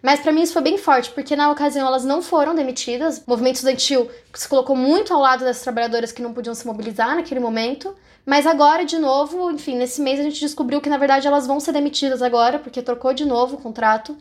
Mas 0.00 0.18
para 0.18 0.32
mim 0.32 0.40
isso 0.40 0.54
foi 0.54 0.62
bem 0.62 0.78
forte, 0.78 1.10
porque 1.10 1.36
na 1.36 1.50
ocasião 1.50 1.86
elas 1.86 2.06
não 2.06 2.22
foram 2.22 2.54
demitidas. 2.54 3.18
O 3.18 3.24
movimento 3.26 3.56
estudantil 3.56 4.10
se 4.32 4.48
colocou 4.48 4.74
muito 4.74 5.12
ao 5.12 5.20
lado 5.20 5.44
das 5.44 5.60
trabalhadoras 5.60 6.10
que 6.10 6.22
não 6.22 6.32
podiam 6.32 6.54
se 6.54 6.66
mobilizar 6.66 7.16
naquele 7.16 7.40
momento. 7.40 7.94
Mas 8.24 8.46
agora, 8.46 8.82
de 8.82 8.96
novo, 8.96 9.50
enfim, 9.50 9.76
nesse 9.76 10.00
mês 10.00 10.18
a 10.18 10.22
gente 10.22 10.40
descobriu 10.40 10.80
que 10.80 10.88
na 10.88 10.96
verdade 10.96 11.26
elas 11.26 11.46
vão 11.46 11.60
ser 11.60 11.72
demitidas 11.72 12.22
agora, 12.22 12.58
porque 12.58 12.80
trocou 12.80 13.12
de 13.12 13.26
novo 13.26 13.56
o 13.56 13.60
contrato. 13.60 14.16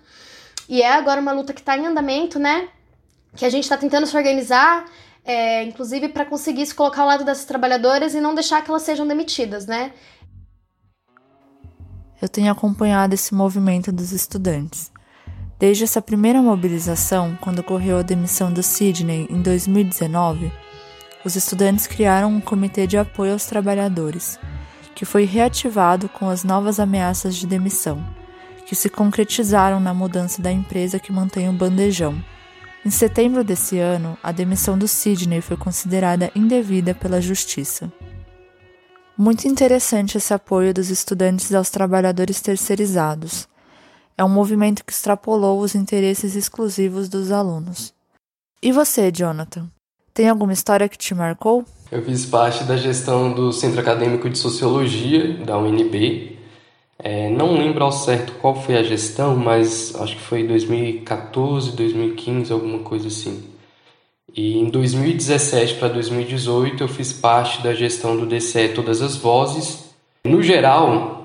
E 0.67 0.81
é 0.81 0.91
agora 0.93 1.21
uma 1.21 1.31
luta 1.31 1.53
que 1.53 1.61
está 1.61 1.77
em 1.77 1.85
andamento, 1.85 2.37
né? 2.37 2.67
Que 3.35 3.45
a 3.45 3.49
gente 3.49 3.63
está 3.63 3.77
tentando 3.77 4.05
se 4.05 4.15
organizar, 4.15 4.85
é, 5.23 5.63
inclusive 5.63 6.09
para 6.09 6.25
conseguir 6.25 6.65
se 6.65 6.75
colocar 6.75 7.01
ao 7.01 7.07
lado 7.07 7.23
dessas 7.23 7.45
trabalhadoras 7.45 8.13
e 8.13 8.21
não 8.21 8.35
deixar 8.35 8.63
que 8.63 8.69
elas 8.69 8.83
sejam 8.83 9.07
demitidas, 9.07 9.65
né? 9.65 9.93
Eu 12.21 12.27
tenho 12.27 12.51
acompanhado 12.51 13.13
esse 13.13 13.33
movimento 13.33 13.91
dos 13.91 14.11
estudantes. 14.11 14.91
Desde 15.59 15.83
essa 15.83 16.01
primeira 16.01 16.41
mobilização, 16.41 17.37
quando 17.41 17.59
ocorreu 17.59 17.97
a 17.97 18.03
demissão 18.03 18.51
do 18.51 18.61
Sidney 18.61 19.27
em 19.29 19.41
2019, 19.41 20.51
os 21.25 21.35
estudantes 21.35 21.87
criaram 21.87 22.29
um 22.29 22.41
comitê 22.41 22.87
de 22.87 22.97
apoio 22.97 23.33
aos 23.33 23.45
trabalhadores, 23.45 24.39
que 24.95 25.05
foi 25.05 25.25
reativado 25.25 26.07
com 26.09 26.29
as 26.29 26.43
novas 26.43 26.79
ameaças 26.79 27.35
de 27.35 27.45
demissão, 27.45 28.03
que 28.67 28.75
se 28.75 28.89
concretizaram 28.89 29.79
na 29.79 29.93
mudança 29.93 30.41
da 30.41 30.51
empresa 30.51 30.99
que 30.99 31.11
mantém 31.11 31.49
o 31.49 31.53
bandejão. 31.53 32.21
Em 32.85 32.89
setembro 32.89 33.43
desse 33.43 33.79
ano, 33.79 34.17
a 34.21 34.31
demissão 34.31 34.77
do 34.77 34.87
Sidney 34.87 35.41
foi 35.41 35.57
considerada 35.57 36.31
indevida 36.35 36.93
pela 36.93 37.21
Justiça. 37.21 37.91
Muito 39.17 39.47
interessante 39.47 40.17
esse 40.17 40.33
apoio 40.33 40.73
dos 40.73 40.89
estudantes 40.89 41.53
aos 41.53 41.69
trabalhadores 41.69 42.39
terceirizados 42.39 43.47
é 44.17 44.23
um 44.23 44.29
movimento 44.29 44.83
que 44.83 44.91
extrapolou 44.91 45.59
os 45.59 45.75
interesses 45.75 46.35
exclusivos 46.35 47.07
dos 47.07 47.31
alunos. 47.31 47.93
E 48.61 48.71
você, 48.71 49.11
Jonathan? 49.11 49.69
Tem 50.11 50.27
alguma 50.27 50.53
história 50.53 50.89
que 50.89 50.97
te 50.97 51.13
marcou? 51.13 51.63
Eu 51.91 52.03
fiz 52.03 52.25
parte 52.25 52.63
da 52.63 52.75
gestão 52.75 53.31
do 53.31 53.53
Centro 53.53 53.79
Acadêmico 53.79 54.27
de 54.27 54.39
Sociologia, 54.39 55.37
da 55.45 55.57
UNB. 55.59 56.36
É, 57.07 57.29
não 57.29 57.53
lembro 57.57 57.85
ao 57.85 57.91
certo 57.91 58.33
qual 58.33 58.53
foi 58.53 58.75
a 58.75 58.83
gestão, 58.83 59.35
mas 59.35 59.95
acho 59.95 60.15
que 60.15 60.21
foi 60.21 60.43
2014, 60.43 61.71
2015, 61.71 62.51
alguma 62.51 62.79
coisa 62.79 63.07
assim. 63.07 63.43
E 64.35 64.57
em 64.57 64.69
2017 64.69 65.75
para 65.75 65.87
2018 65.87 66.83
eu 66.83 66.87
fiz 66.87 67.13
parte 67.13 67.63
da 67.63 67.73
gestão 67.73 68.17
do 68.17 68.25
DCE 68.25 68.69
Todas 68.75 69.01
as 69.01 69.15
Vozes. 69.15 69.85
No 70.25 70.43
geral, 70.43 71.17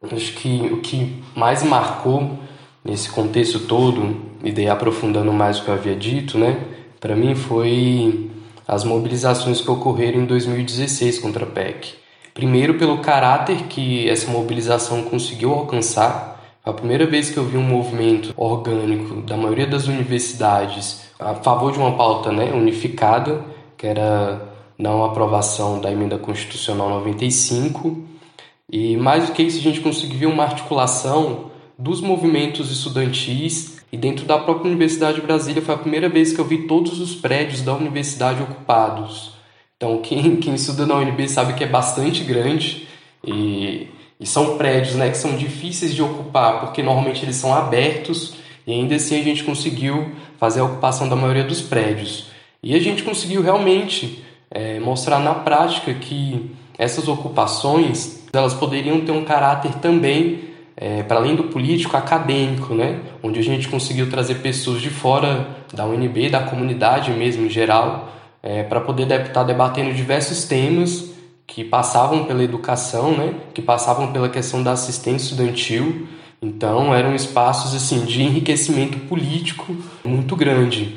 Acho 0.00 0.32
que 0.34 0.60
o 0.72 0.80
que 0.80 1.20
mais 1.34 1.64
marcou 1.64 2.38
nesse 2.84 3.10
contexto 3.10 3.58
todo, 3.58 4.16
e 4.44 4.52
daí 4.52 4.68
aprofundando 4.68 5.32
mais 5.32 5.58
o 5.58 5.64
que 5.64 5.70
eu 5.70 5.74
havia 5.74 5.96
dito, 5.96 6.38
né, 6.38 6.56
para 7.00 7.16
mim 7.16 7.34
foi 7.34 8.30
as 8.66 8.84
mobilizações 8.84 9.60
que 9.60 9.68
ocorreram 9.68 10.20
em 10.20 10.24
2016 10.24 11.18
contra 11.18 11.44
a 11.44 11.48
PEC. 11.48 11.94
Primeiro, 12.38 12.74
pelo 12.74 12.98
caráter 12.98 13.64
que 13.64 14.08
essa 14.08 14.30
mobilização 14.30 15.02
conseguiu 15.02 15.52
alcançar. 15.52 16.40
Foi 16.62 16.72
a 16.72 16.76
primeira 16.76 17.04
vez 17.04 17.30
que 17.30 17.36
eu 17.36 17.44
vi 17.44 17.56
um 17.56 17.64
movimento 17.64 18.32
orgânico 18.36 19.22
da 19.22 19.36
maioria 19.36 19.66
das 19.66 19.88
universidades 19.88 21.00
a 21.18 21.34
favor 21.34 21.72
de 21.72 21.80
uma 21.80 21.96
pauta 21.96 22.30
né, 22.30 22.52
unificada, 22.52 23.44
que 23.76 23.88
era 23.88 24.40
não 24.78 25.04
aprovação 25.04 25.80
da 25.80 25.90
emenda 25.90 26.16
constitucional 26.16 26.88
95 26.88 28.04
e 28.70 28.96
mais 28.96 29.26
do 29.26 29.32
que 29.32 29.42
isso, 29.42 29.58
a 29.58 29.62
gente 29.62 29.80
conseguiu 29.80 30.20
ver 30.20 30.26
uma 30.26 30.44
articulação 30.44 31.50
dos 31.76 32.00
movimentos 32.00 32.70
estudantis 32.70 33.82
e 33.90 33.96
dentro 33.96 34.24
da 34.24 34.38
própria 34.38 34.68
Universidade 34.68 35.20
de 35.20 35.26
Brasília 35.26 35.60
foi 35.60 35.74
a 35.74 35.78
primeira 35.78 36.08
vez 36.08 36.32
que 36.32 36.38
eu 36.38 36.44
vi 36.44 36.68
todos 36.68 37.00
os 37.00 37.16
prédios 37.16 37.62
da 37.62 37.74
universidade 37.74 38.40
ocupados. 38.40 39.37
Então, 39.80 39.98
quem, 40.02 40.34
quem 40.38 40.56
estuda 40.56 40.84
na 40.84 40.96
UNB 40.96 41.28
sabe 41.28 41.52
que 41.52 41.62
é 41.62 41.66
bastante 41.68 42.24
grande 42.24 42.88
e, 43.24 43.86
e 44.18 44.26
são 44.26 44.58
prédios 44.58 44.96
né, 44.96 45.08
que 45.08 45.16
são 45.16 45.36
difíceis 45.36 45.94
de 45.94 46.02
ocupar 46.02 46.58
porque 46.58 46.82
normalmente 46.82 47.24
eles 47.24 47.36
são 47.36 47.54
abertos 47.54 48.34
e 48.66 48.72
ainda 48.72 48.96
assim 48.96 49.20
a 49.20 49.22
gente 49.22 49.44
conseguiu 49.44 50.10
fazer 50.36 50.58
a 50.58 50.64
ocupação 50.64 51.08
da 51.08 51.14
maioria 51.14 51.44
dos 51.44 51.62
prédios. 51.62 52.26
E 52.60 52.74
a 52.74 52.80
gente 52.80 53.04
conseguiu 53.04 53.40
realmente 53.40 54.24
é, 54.50 54.80
mostrar 54.80 55.20
na 55.20 55.32
prática 55.32 55.94
que 55.94 56.50
essas 56.76 57.06
ocupações 57.06 58.26
elas 58.32 58.54
poderiam 58.54 59.00
ter 59.02 59.12
um 59.12 59.24
caráter 59.24 59.74
também, 59.76 60.40
é, 60.76 61.04
para 61.04 61.18
além 61.18 61.36
do 61.36 61.44
político, 61.44 61.96
acadêmico, 61.96 62.74
né? 62.74 62.98
onde 63.22 63.38
a 63.38 63.42
gente 63.44 63.68
conseguiu 63.68 64.10
trazer 64.10 64.40
pessoas 64.40 64.82
de 64.82 64.90
fora 64.90 65.48
da 65.72 65.86
UNB, 65.86 66.30
da 66.30 66.40
comunidade 66.40 67.12
mesmo 67.12 67.46
em 67.46 67.50
geral, 67.50 68.17
é, 68.42 68.62
para 68.62 68.80
poder 68.80 69.10
estar 69.26 69.44
debatendo 69.44 69.92
diversos 69.92 70.44
temas 70.44 71.10
que 71.46 71.64
passavam 71.64 72.24
pela 72.24 72.42
educação, 72.42 73.16
né? 73.16 73.34
que 73.54 73.62
passavam 73.62 74.12
pela 74.12 74.28
questão 74.28 74.62
da 74.62 74.72
assistência 74.72 75.32
estudantil. 75.32 76.06
Então, 76.40 76.94
eram 76.94 77.14
espaços 77.14 77.74
assim 77.74 78.04
de 78.04 78.22
enriquecimento 78.22 78.98
político 79.08 79.74
muito 80.04 80.36
grande. 80.36 80.94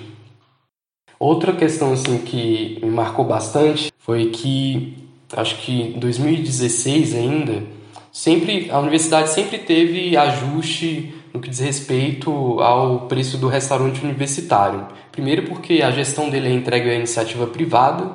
Outra 1.17 1.53
questão 1.53 1.93
assim 1.93 2.17
que 2.19 2.79
me 2.83 2.89
marcou 2.89 3.25
bastante 3.25 3.91
foi 3.99 4.27
que 4.27 4.97
acho 5.33 5.57
que 5.57 5.93
em 5.95 5.99
2016 5.99 7.15
ainda, 7.15 7.63
sempre 8.11 8.69
a 8.69 8.79
universidade 8.79 9.29
sempre 9.29 9.59
teve 9.59 10.17
ajuste 10.17 11.13
no 11.33 11.39
que 11.39 11.49
diz 11.49 11.59
respeito 11.59 12.31
ao 12.59 13.01
preço 13.01 13.37
do 13.37 13.47
restaurante 13.47 14.03
universitário. 14.03 14.87
Primeiro 15.11 15.43
porque 15.43 15.81
a 15.81 15.91
gestão 15.91 16.29
dele 16.29 16.49
é 16.49 16.51
entregue 16.51 16.89
à 16.89 16.93
iniciativa 16.93 17.47
privada 17.47 18.11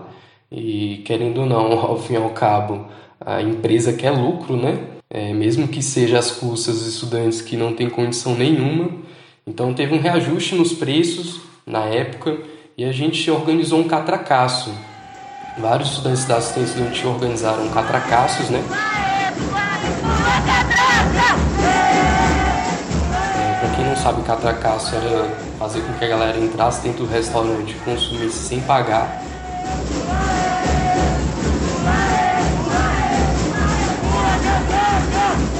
e 0.51 1.03
querendo 1.05 1.41
ou 1.43 1.47
não, 1.47 1.73
ao 1.81 1.99
fim 1.99 2.15
e 2.15 2.17
ao 2.17 2.31
cabo, 2.31 2.87
a 3.21 3.43
empresa 3.43 3.93
quer 3.93 4.11
lucro, 4.11 4.57
né? 4.57 4.79
É, 5.09 5.33
mesmo 5.33 5.69
que 5.69 5.83
seja 5.83 6.19
às 6.19 6.31
custas 6.33 6.79
dos 6.79 6.89
estudantes 6.89 7.41
que 7.41 7.57
não 7.57 7.73
têm 7.73 7.89
condição 7.89 8.35
nenhuma. 8.35 8.91
Então 9.47 9.73
teve 9.73 9.95
um 9.95 10.01
reajuste 10.01 10.55
nos 10.55 10.73
preços 10.73 11.41
na 11.65 11.85
época 11.85 12.37
e 12.77 12.85
a 12.85 12.93
gente 12.93 13.31
organizou 13.31 13.79
um 13.79 13.85
catracaço 13.85 14.73
Vários 15.59 15.93
estudantes 15.93 16.27
da 16.27 16.37
assistência 16.37 16.73
estudantil 16.73 17.09
organizaram 17.09 17.67
catracassos, 17.71 18.51
né? 18.51 18.63
Sabe, 24.07 24.23
catracaço 24.23 24.95
era 24.95 25.29
fazer 25.59 25.81
com 25.81 25.93
que 25.95 26.05
a 26.05 26.09
galera 26.09 26.39
entrasse 26.39 26.81
dentro 26.81 27.05
do 27.05 27.11
restaurante 27.11 27.73
e 27.73 27.75
consumisse 27.81 28.39
sem 28.39 28.61
pagar. 28.61 29.21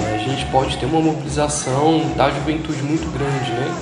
É, 0.01 0.15
a 0.15 0.19
gente 0.19 0.47
pode 0.53 0.79
ter 0.79 0.87
uma 0.87 1.01
mobilização 1.01 2.09
da 2.17 2.31
juventude 2.31 2.81
muito 2.85 3.11
grande, 3.11 3.51
né? 3.51 3.75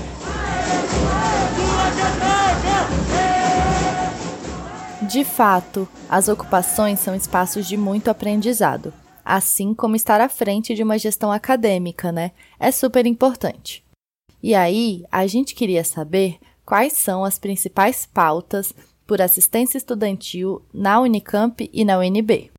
De 5.02 5.25
fato, 5.25 5.87
as 6.09 6.28
ocupações 6.28 7.00
são 7.00 7.14
espaços 7.14 7.66
de 7.66 7.76
muito 7.76 8.09
aprendizado, 8.09 8.94
assim 9.23 9.75
como 9.75 9.94
estar 9.94 10.23
à 10.23 10.28
frente 10.30 10.75
de 10.75 10.83
uma 10.83 10.99
gestão 10.99 11.30
acadêmica, 11.30 12.11
né? 12.11 12.30
É 12.59 12.73
super 12.73 13.04
importante. 13.04 13.84
E 14.44 14.54
aí, 14.54 15.06
a 15.10 15.26
gente 15.26 15.54
queria 15.54 15.82
saber 15.82 16.36
quais 16.66 16.92
são 16.92 17.24
as 17.24 17.38
principais 17.38 18.04
pautas 18.04 18.74
por 19.06 19.22
assistência 19.22 19.78
estudantil 19.78 20.60
na 20.70 21.00
Unicamp 21.00 21.70
e 21.72 21.82
na 21.82 21.96
UNB. 21.96 22.50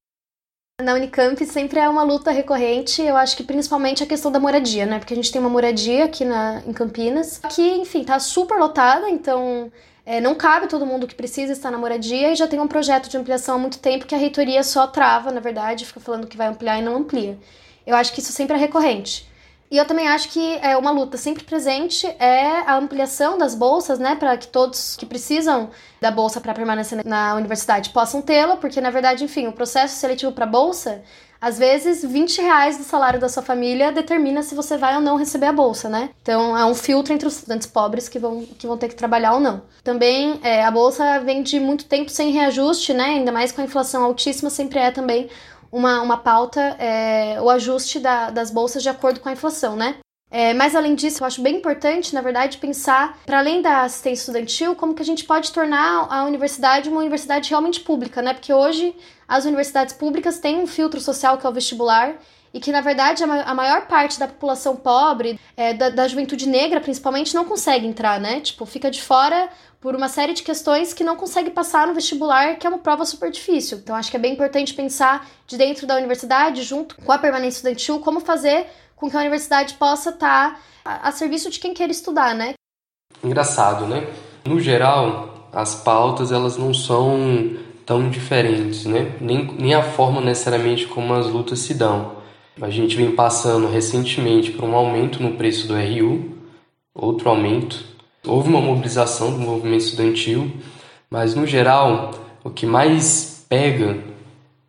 Na 0.81 0.95
Unicamp 0.95 1.45
sempre 1.45 1.79
é 1.79 1.87
uma 1.87 2.01
luta 2.01 2.31
recorrente, 2.31 3.03
eu 3.03 3.15
acho 3.15 3.37
que 3.37 3.43
principalmente 3.43 4.01
a 4.01 4.07
questão 4.07 4.31
da 4.31 4.39
moradia, 4.39 4.87
né? 4.87 4.97
Porque 4.97 5.13
a 5.13 5.15
gente 5.15 5.31
tem 5.31 5.39
uma 5.39 5.47
moradia 5.47 6.05
aqui 6.05 6.25
na, 6.25 6.63
em 6.65 6.73
Campinas, 6.73 7.39
que, 7.53 7.61
enfim, 7.61 8.03
tá 8.03 8.17
super 8.17 8.57
lotada, 8.57 9.07
então 9.07 9.71
é, 10.07 10.19
não 10.19 10.33
cabe 10.33 10.65
todo 10.65 10.87
mundo 10.87 11.05
que 11.05 11.13
precisa 11.13 11.53
estar 11.53 11.69
na 11.69 11.77
moradia 11.77 12.31
e 12.31 12.35
já 12.35 12.47
tem 12.47 12.59
um 12.59 12.67
projeto 12.67 13.07
de 13.07 13.15
ampliação 13.15 13.57
há 13.57 13.59
muito 13.59 13.77
tempo 13.77 14.07
que 14.07 14.15
a 14.15 14.17
reitoria 14.17 14.63
só 14.63 14.87
trava, 14.87 15.31
na 15.31 15.39
verdade, 15.39 15.85
fica 15.85 15.99
falando 15.99 16.25
que 16.25 16.35
vai 16.35 16.47
ampliar 16.47 16.79
e 16.79 16.83
não 16.83 16.95
amplia. 16.95 17.37
Eu 17.85 17.95
acho 17.95 18.11
que 18.11 18.21
isso 18.21 18.31
sempre 18.31 18.55
é 18.55 18.59
recorrente. 18.59 19.34
E 19.69 19.77
eu 19.77 19.85
também 19.85 20.07
acho 20.07 20.29
que 20.29 20.59
é 20.61 20.77
uma 20.77 20.91
luta 20.91 21.17
sempre 21.17 21.43
presente 21.43 22.05
é 22.19 22.61
a 22.67 22.77
ampliação 22.77 23.37
das 23.37 23.55
bolsas, 23.55 23.97
né, 23.97 24.15
para 24.15 24.37
que 24.37 24.47
todos 24.47 24.95
que 24.95 25.05
precisam 25.05 25.69
da 25.99 26.11
bolsa 26.11 26.39
para 26.39 26.53
permanecer 26.53 27.03
na 27.05 27.35
universidade 27.35 27.89
possam 27.89 28.21
tê-la, 28.21 28.57
porque 28.57 28.79
na 28.79 28.91
verdade, 28.91 29.23
enfim, 29.23 29.47
o 29.47 29.53
processo 29.53 29.97
seletivo 29.97 30.31
para 30.31 30.45
bolsa 30.45 31.01
às 31.45 31.59
vezes, 31.59 32.03
20 32.03 32.41
reais 32.41 32.77
do 32.77 32.83
salário 32.83 33.19
da 33.19 33.29
sua 33.29 33.43
família 33.43 33.91
determina 33.91 34.41
se 34.41 34.55
você 34.55 34.77
vai 34.77 34.95
ou 34.95 35.01
não 35.01 35.15
receber 35.15 35.45
a 35.45 35.53
bolsa, 35.53 35.87
né? 35.87 36.09
Então, 36.21 36.57
é 36.57 36.65
um 36.65 36.73
filtro 36.73 37.13
entre 37.13 37.27
os 37.27 37.35
estudantes 37.35 37.67
pobres 37.67 38.09
que 38.09 38.17
vão, 38.17 38.43
que 38.57 38.65
vão 38.65 38.77
ter 38.77 38.87
que 38.87 38.95
trabalhar 38.95 39.33
ou 39.33 39.39
não. 39.39 39.61
Também, 39.83 40.39
é, 40.41 40.63
a 40.63 40.71
bolsa 40.71 41.19
vem 41.19 41.43
de 41.43 41.59
muito 41.59 41.85
tempo 41.85 42.09
sem 42.09 42.31
reajuste, 42.31 42.95
né? 42.95 43.05
Ainda 43.05 43.31
mais 43.31 43.51
com 43.51 43.61
a 43.61 43.63
inflação 43.63 44.03
altíssima, 44.03 44.49
sempre 44.49 44.79
é 44.79 44.89
também 44.89 45.29
uma, 45.71 46.01
uma 46.01 46.17
pauta, 46.17 46.61
é, 46.79 47.39
o 47.41 47.49
ajuste 47.49 47.99
da, 47.99 48.29
das 48.29 48.51
bolsas 48.51 48.83
de 48.83 48.89
acordo 48.89 49.19
com 49.19 49.29
a 49.29 49.33
inflação, 49.33 49.75
né? 49.75 49.97
É, 50.31 50.53
mas 50.53 50.75
além 50.75 50.95
disso, 50.95 51.23
eu 51.23 51.27
acho 51.27 51.41
bem 51.41 51.57
importante, 51.57 52.13
na 52.13 52.21
verdade, 52.21 52.57
pensar, 52.57 53.17
para 53.25 53.39
além 53.39 53.61
da 53.61 53.83
assistência 53.83 54.23
estudantil, 54.23 54.75
como 54.75 54.93
que 54.93 55.01
a 55.01 55.05
gente 55.05 55.23
pode 55.23 55.51
tornar 55.51 56.07
a 56.09 56.25
universidade 56.25 56.89
uma 56.89 56.99
universidade 56.99 57.49
realmente 57.49 57.79
pública, 57.79 58.21
né? 58.21 58.33
Porque 58.33 58.53
hoje 58.53 58.95
as 59.27 59.45
universidades 59.45 59.93
públicas 59.93 60.39
têm 60.39 60.57
um 60.57 60.67
filtro 60.67 60.99
social 60.99 61.37
que 61.37 61.45
é 61.45 61.49
o 61.49 61.53
vestibular 61.53 62.15
e 62.55 62.59
que, 62.61 62.71
na 62.71 62.79
verdade, 62.79 63.21
a 63.21 63.53
maior 63.53 63.85
parte 63.85 64.17
da 64.17 64.29
população 64.29 64.77
pobre, 64.77 65.37
é, 65.57 65.73
da, 65.73 65.89
da, 65.89 66.07
juventude 66.07 66.47
negra 66.47 66.79
principalmente, 66.79 67.35
não 67.35 67.43
consegue 67.43 67.85
entrar, 67.85 68.17
né? 68.17 68.39
Tipo, 68.39 68.65
fica 68.65 68.89
de 68.89 69.01
fora 69.01 69.49
por 69.81 69.93
uma 69.93 70.07
série 70.07 70.31
de 70.31 70.41
questões 70.41 70.93
que 70.93 71.03
não 71.03 71.17
consegue 71.17 71.49
passar 71.49 71.85
no 71.85 71.93
vestibular, 71.93 72.55
que 72.55 72.65
é 72.65 72.69
uma 72.69 72.79
prova 72.79 73.03
super 73.03 73.29
difícil. 73.29 73.79
Então, 73.79 73.93
acho 73.93 74.09
que 74.09 74.15
é 74.15 74.19
bem 74.21 74.31
importante 74.31 74.73
pensar 74.73 75.27
de 75.45 75.57
dentro 75.57 75.85
da 75.85 75.97
universidade, 75.97 76.63
junto 76.63 76.95
com 76.95 77.11
a 77.11 77.17
permanência 77.17 77.57
estudantil, 77.57 77.99
como 77.99 78.21
fazer 78.21 78.67
com 78.95 79.09
que 79.09 79.17
a 79.17 79.19
universidade 79.19 79.73
possa 79.73 80.11
estar 80.11 80.53
tá 80.53 80.59
a, 80.85 81.09
a 81.09 81.11
serviço 81.11 81.49
de 81.49 81.59
quem 81.59 81.73
quer 81.73 81.89
estudar, 81.89 82.33
né? 82.33 82.53
Engraçado, 83.21 83.85
né? 83.85 84.07
No 84.45 84.61
geral, 84.61 85.49
as 85.51 85.75
pautas 85.75 86.31
elas 86.31 86.55
não 86.55 86.73
são 86.73 87.57
tão 87.85 88.09
diferentes, 88.09 88.85
né? 88.85 89.13
Nem, 89.19 89.45
nem 89.59 89.73
a 89.73 89.83
forma 89.83 90.21
necessariamente 90.21 90.87
como 90.87 91.13
as 91.13 91.25
lutas 91.25 91.59
se 91.59 91.73
dão. 91.73 92.23
A 92.61 92.69
gente 92.69 92.95
vem 92.95 93.11
passando 93.11 93.67
recentemente 93.67 94.51
por 94.51 94.63
um 94.63 94.75
aumento 94.75 95.21
no 95.21 95.33
preço 95.33 95.67
do 95.67 95.75
RU, 95.75 96.37
outro 96.93 97.29
aumento. 97.29 97.83
Houve 98.25 98.47
uma 98.47 98.61
mobilização 98.61 99.31
do 99.31 99.37
movimento 99.37 99.81
estudantil, 99.81 100.51
mas 101.09 101.35
no 101.35 101.45
geral 101.45 102.11
o 102.43 102.49
que 102.49 102.65
mais 102.65 103.45
pega 103.49 103.97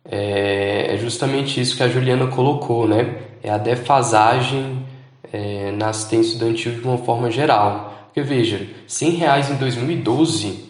é, 0.03 0.93
é 0.93 0.97
justamente 0.97 1.61
isso 1.61 1.77
que 1.77 1.83
a 1.83 1.87
Juliana 1.87 2.27
colocou, 2.27 2.87
né? 2.87 3.19
É 3.41 3.49
a 3.49 3.57
defasagem 3.57 4.85
é, 5.31 5.71
na 5.71 5.89
assistência 5.89 6.33
estudantil 6.33 6.73
de 6.73 6.81
uma 6.81 6.97
forma 6.97 7.31
geral. 7.31 7.97
Porque 8.05 8.21
veja, 8.21 8.67
100 8.87 9.11
reais 9.11 9.49
em 9.49 9.55
2012 9.55 10.65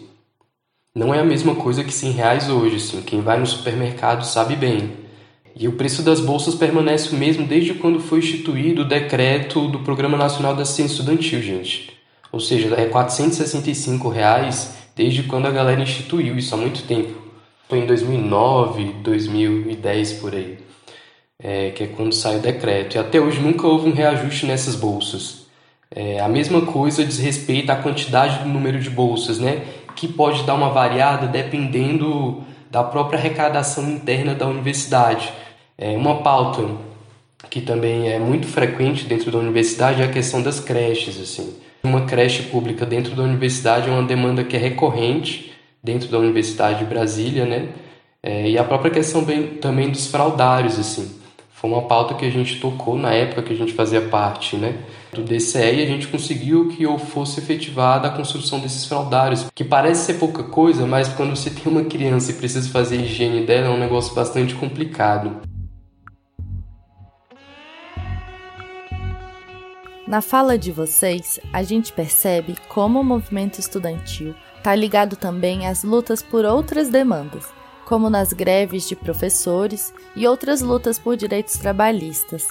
não 0.94 1.14
é 1.14 1.20
a 1.20 1.24
mesma 1.24 1.54
coisa 1.54 1.82
que 1.82 1.92
100 1.92 2.10
reais 2.12 2.50
hoje. 2.50 2.76
Assim. 2.76 3.02
Quem 3.02 3.20
vai 3.20 3.38
no 3.38 3.46
supermercado 3.46 4.24
sabe 4.24 4.54
bem. 4.54 5.07
E 5.56 5.66
o 5.66 5.72
preço 5.72 6.02
das 6.02 6.20
bolsas 6.20 6.54
permanece 6.54 7.14
o 7.14 7.18
mesmo 7.18 7.46
desde 7.46 7.74
quando 7.74 8.00
foi 8.00 8.20
instituído 8.20 8.82
o 8.82 8.88
decreto 8.88 9.68
do 9.68 9.80
Programa 9.80 10.16
Nacional 10.16 10.54
da 10.54 10.64
Ciência 10.64 10.94
Estudantil, 10.94 11.42
gente. 11.42 11.90
Ou 12.30 12.40
seja, 12.40 12.74
é 12.76 12.86
465 12.86 14.08
reais 14.08 14.76
desde 14.94 15.22
quando 15.22 15.46
a 15.46 15.50
galera 15.50 15.82
instituiu 15.82 16.36
isso 16.36 16.54
há 16.54 16.58
muito 16.58 16.82
tempo. 16.82 17.14
Foi 17.68 17.80
em 17.80 17.86
2009, 17.86 18.94
2010 19.02 20.12
por 20.14 20.34
aí, 20.34 20.58
é, 21.38 21.70
que 21.70 21.84
é 21.84 21.86
quando 21.86 22.12
sai 22.12 22.36
o 22.36 22.40
decreto. 22.40 22.96
E 22.96 22.98
até 22.98 23.20
hoje 23.20 23.40
nunca 23.40 23.66
houve 23.66 23.88
um 23.88 23.92
reajuste 23.92 24.46
nessas 24.46 24.74
bolsas. 24.74 25.46
É, 25.90 26.20
a 26.20 26.28
mesma 26.28 26.62
coisa 26.62 27.04
diz 27.04 27.18
respeito 27.18 27.70
à 27.70 27.76
quantidade 27.76 28.42
do 28.42 28.48
número 28.48 28.78
de 28.80 28.90
bolsas, 28.90 29.38
né? 29.38 29.62
Que 29.94 30.06
pode 30.06 30.44
dar 30.44 30.54
uma 30.54 30.70
variada 30.70 31.26
dependendo 31.26 32.42
da 32.70 32.82
própria 32.82 33.18
arrecadação 33.18 33.88
interna 33.90 34.34
da 34.34 34.46
universidade. 34.46 35.32
É, 35.76 35.96
uma 35.96 36.22
pauta 36.22 36.64
que 37.48 37.60
também 37.60 38.10
é 38.10 38.18
muito 38.18 38.46
frequente 38.46 39.04
dentro 39.04 39.30
da 39.30 39.38
universidade 39.38 40.02
é 40.02 40.04
a 40.04 40.10
questão 40.10 40.42
das 40.42 40.60
creches. 40.60 41.20
Assim. 41.20 41.54
Uma 41.82 42.02
creche 42.02 42.44
pública 42.44 42.84
dentro 42.84 43.14
da 43.14 43.22
universidade 43.22 43.88
é 43.88 43.92
uma 43.92 44.02
demanda 44.02 44.42
que 44.44 44.56
é 44.56 44.58
recorrente 44.58 45.52
dentro 45.82 46.08
da 46.08 46.18
Universidade 46.18 46.80
de 46.80 46.84
Brasília, 46.84 47.46
né? 47.46 47.68
É, 48.22 48.50
e 48.50 48.58
a 48.58 48.64
própria 48.64 48.90
questão 48.90 49.22
bem, 49.24 49.46
também 49.46 49.90
dos 49.90 50.08
fraudários, 50.08 50.78
assim. 50.78 51.18
Foi 51.52 51.70
uma 51.70 51.82
pauta 51.82 52.14
que 52.14 52.24
a 52.24 52.30
gente 52.30 52.60
tocou 52.60 52.96
na 52.96 53.12
época 53.12 53.42
que 53.42 53.52
a 53.52 53.56
gente 53.56 53.72
fazia 53.72 54.00
parte 54.02 54.56
né, 54.56 54.76
do 55.12 55.22
DCE 55.22 55.58
e 55.58 55.82
a 55.82 55.86
gente 55.86 56.08
conseguiu 56.08 56.68
que 56.68 56.82
eu 56.82 56.98
fosse 56.98 57.40
efetivada 57.40 58.08
a 58.08 58.10
construção 58.10 58.60
desses 58.60 58.84
fraudários, 58.84 59.46
que 59.54 59.64
parece 59.64 60.06
ser 60.06 60.14
pouca 60.14 60.42
coisa, 60.42 60.86
mas 60.86 61.08
quando 61.08 61.34
você 61.34 61.50
tem 61.50 61.70
uma 61.72 61.84
criança 61.84 62.30
e 62.30 62.34
precisa 62.34 62.68
fazer 62.70 62.98
a 62.98 63.02
higiene 63.02 63.46
dela 63.46 63.68
é 63.68 63.70
um 63.70 63.78
negócio 63.78 64.14
bastante 64.14 64.54
complicado. 64.54 65.40
Na 70.08 70.22
fala 70.22 70.56
de 70.56 70.72
vocês, 70.72 71.38
a 71.52 71.62
gente 71.62 71.92
percebe 71.92 72.56
como 72.66 72.98
o 72.98 73.04
movimento 73.04 73.58
estudantil 73.58 74.34
está 74.56 74.74
ligado 74.74 75.16
também 75.16 75.66
às 75.66 75.84
lutas 75.84 76.22
por 76.22 76.46
outras 76.46 76.88
demandas, 76.88 77.44
como 77.84 78.08
nas 78.08 78.32
greves 78.32 78.88
de 78.88 78.96
professores 78.96 79.92
e 80.16 80.26
outras 80.26 80.62
lutas 80.62 80.98
por 80.98 81.14
direitos 81.14 81.58
trabalhistas. 81.58 82.48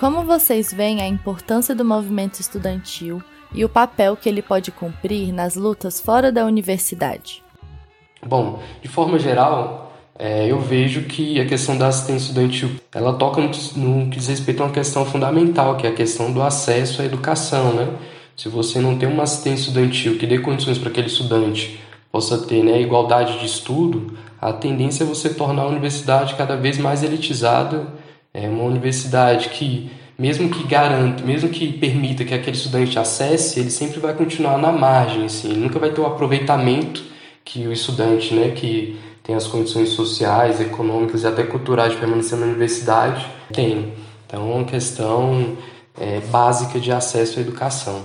Como 0.00 0.22
vocês 0.22 0.72
veem 0.72 1.02
a 1.02 1.06
importância 1.06 1.74
do 1.74 1.84
movimento 1.84 2.40
estudantil 2.40 3.22
e 3.52 3.66
o 3.66 3.68
papel 3.68 4.16
que 4.16 4.30
ele 4.30 4.40
pode 4.40 4.70
cumprir 4.70 5.30
nas 5.30 5.56
lutas 5.56 6.00
fora 6.00 6.32
da 6.32 6.46
universidade? 6.46 7.42
Bom, 8.26 8.62
de 8.80 8.88
forma 8.88 9.18
geral, 9.18 9.92
é, 10.18 10.50
eu 10.50 10.58
vejo 10.58 11.02
que 11.02 11.38
a 11.38 11.44
questão 11.44 11.76
da 11.76 11.88
assistência 11.88 12.28
estudantil 12.28 12.70
ela 12.94 13.12
toca 13.12 13.42
no, 13.42 13.50
no 13.76 14.08
que 14.10 14.16
diz 14.16 14.28
respeito 14.28 14.62
a 14.62 14.66
uma 14.66 14.72
questão 14.72 15.04
fundamental, 15.04 15.76
que 15.76 15.86
é 15.86 15.90
a 15.90 15.94
questão 15.94 16.32
do 16.32 16.40
acesso 16.40 17.02
à 17.02 17.04
educação, 17.04 17.74
né? 17.74 17.86
Se 18.34 18.48
você 18.48 18.80
não 18.80 18.96
tem 18.96 19.06
uma 19.06 19.24
assistência 19.24 19.68
estudantil 19.68 20.16
que 20.16 20.26
dê 20.26 20.38
condições 20.38 20.78
para 20.78 20.88
aquele 20.88 21.08
estudante 21.08 21.78
possa 22.10 22.38
ter 22.38 22.64
né, 22.64 22.80
igualdade 22.80 23.38
de 23.38 23.46
estudo, 23.46 24.16
a 24.40 24.52
tendência 24.52 25.04
é 25.04 25.06
você 25.06 25.32
tornar 25.32 25.62
a 25.62 25.68
universidade 25.68 26.34
cada 26.34 26.56
vez 26.56 26.78
mais 26.78 27.02
elitizada, 27.02 27.86
é 28.32 28.48
uma 28.48 28.64
universidade 28.64 29.48
que, 29.48 29.90
mesmo 30.18 30.48
que 30.48 30.62
garanta, 30.66 31.24
mesmo 31.24 31.48
que 31.48 31.72
permita 31.72 32.24
que 32.24 32.34
aquele 32.34 32.56
estudante 32.56 32.98
acesse, 32.98 33.60
ele 33.60 33.70
sempre 33.70 34.00
vai 34.00 34.14
continuar 34.14 34.58
na 34.58 34.70
margem, 34.70 35.24
assim, 35.24 35.50
ele 35.50 35.60
nunca 35.60 35.78
vai 35.78 35.90
ter 35.90 36.00
o 36.00 36.06
aproveitamento 36.06 37.02
que 37.44 37.66
o 37.66 37.72
estudante, 37.72 38.34
né, 38.34 38.50
que 38.50 38.98
tem 39.22 39.34
as 39.34 39.46
condições 39.46 39.90
sociais, 39.90 40.60
econômicas 40.60 41.22
e 41.22 41.26
até 41.26 41.42
culturais 41.42 41.92
de 41.92 41.98
permanecer 41.98 42.38
na 42.38 42.46
universidade, 42.46 43.26
tem. 43.52 43.92
Então, 44.26 44.50
é 44.50 44.54
uma 44.54 44.64
questão 44.64 45.56
é, 45.98 46.20
básica 46.20 46.78
de 46.78 46.92
acesso 46.92 47.38
à 47.38 47.42
educação. 47.42 48.04